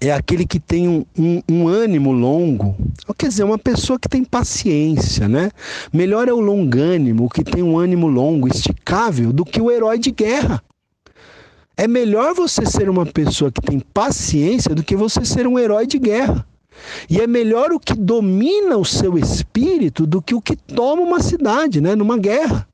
[0.00, 2.76] é aquele que tem um, um, um, ânimo longo,
[3.16, 5.50] quer dizer, uma pessoa que tem paciência, né?
[5.92, 10.10] Melhor é o longânimo, que tem um ânimo longo, esticável, do que o herói de
[10.10, 10.62] guerra.
[11.76, 15.86] É melhor você ser uma pessoa que tem paciência do que você ser um herói
[15.86, 16.46] de guerra.
[17.08, 21.20] E é melhor o que domina o seu espírito do que o que toma uma
[21.20, 21.94] cidade, né?
[21.94, 22.66] Numa guerra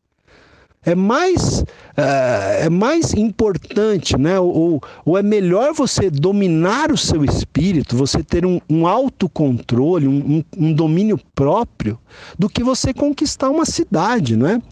[0.85, 1.63] é mais,
[1.97, 4.41] é, é mais importante, né?
[4.41, 10.39] Ou, ou, é melhor você dominar o seu espírito, você ter um, um autocontrole, um,
[10.39, 11.99] um, um, domínio próprio,
[12.39, 14.63] do que você conquistar uma cidade, não é?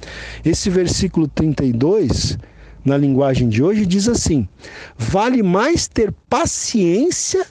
[0.42, 2.38] Esse versículo 32,
[2.84, 4.48] na linguagem de hoje, diz assim:
[4.96, 7.46] vale mais ter paciência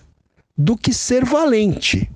[0.58, 2.10] do que ser valente.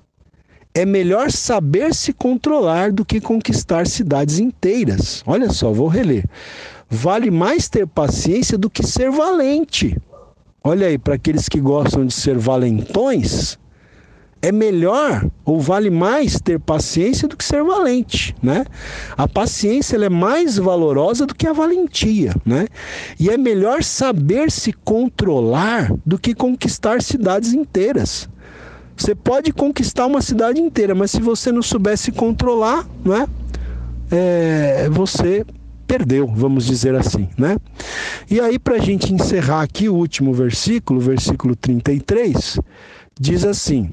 [0.74, 5.22] É melhor saber se controlar do que conquistar cidades inteiras.
[5.26, 6.24] Olha só, vou reler.
[6.88, 9.96] Vale mais ter paciência do que ser valente.
[10.64, 13.58] Olha aí, para aqueles que gostam de ser valentões,
[14.42, 18.64] é melhor ou vale mais ter paciência do que ser valente, né?
[19.16, 22.66] A paciência é mais valorosa do que a valentia, né?
[23.20, 28.28] E é melhor saber se controlar do que conquistar cidades inteiras.
[28.96, 33.26] Você pode conquistar uma cidade inteira, mas se você não soubesse controlar, né,
[34.10, 35.44] é, você
[35.86, 37.56] perdeu, vamos dizer assim, né?
[38.30, 42.58] E aí, para a gente encerrar aqui o último versículo, versículo 33,
[43.18, 43.90] diz assim: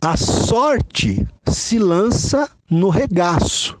[0.00, 3.78] A sorte se lança no regaço,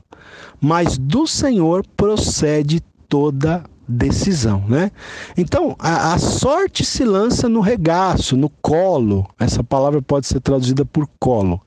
[0.60, 4.92] mas do Senhor procede toda decisão, né?
[5.36, 9.26] Então, a, a, sorte se lança no regaço, no colo.
[9.38, 11.60] Essa palavra pode ser traduzida por colo.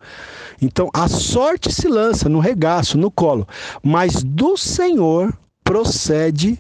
[0.62, 3.48] Então, a sorte se lança no regaço, no colo,
[3.82, 6.60] mas do Senhor procede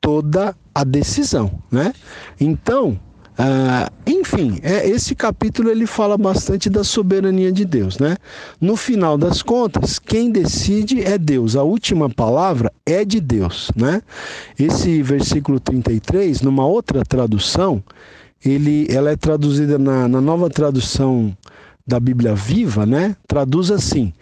[0.00, 1.92] toda a decisão, né?
[2.40, 2.98] Então,
[3.38, 8.16] ah, enfim, é, esse capítulo ele fala bastante da soberania de Deus, né?
[8.60, 11.56] No final das contas, quem decide é Deus.
[11.56, 14.02] A última palavra é de Deus, né?
[14.58, 17.82] Esse versículo 33, numa outra tradução,
[18.44, 21.34] ele, ela é traduzida na, na nova tradução
[21.86, 23.16] da Bíblia Viva, né?
[23.26, 24.12] Traduz assim: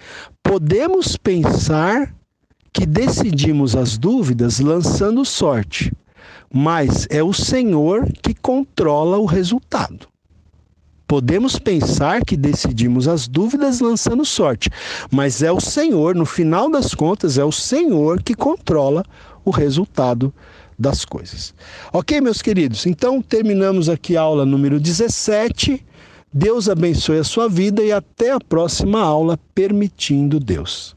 [0.40, 2.14] podemos pensar
[2.72, 5.92] que decidimos as dúvidas lançando sorte
[6.52, 10.08] mas é o Senhor que controla o resultado.
[11.06, 14.70] Podemos pensar que decidimos as dúvidas lançando sorte,
[15.10, 19.04] mas é o Senhor, no final das contas, é o Senhor que controla
[19.44, 20.32] o resultado
[20.78, 21.52] das coisas.
[21.92, 22.86] Ok, meus queridos?
[22.86, 25.84] Então terminamos aqui a aula número 17.
[26.32, 30.96] Deus abençoe a sua vida e até a próxima aula, permitindo Deus.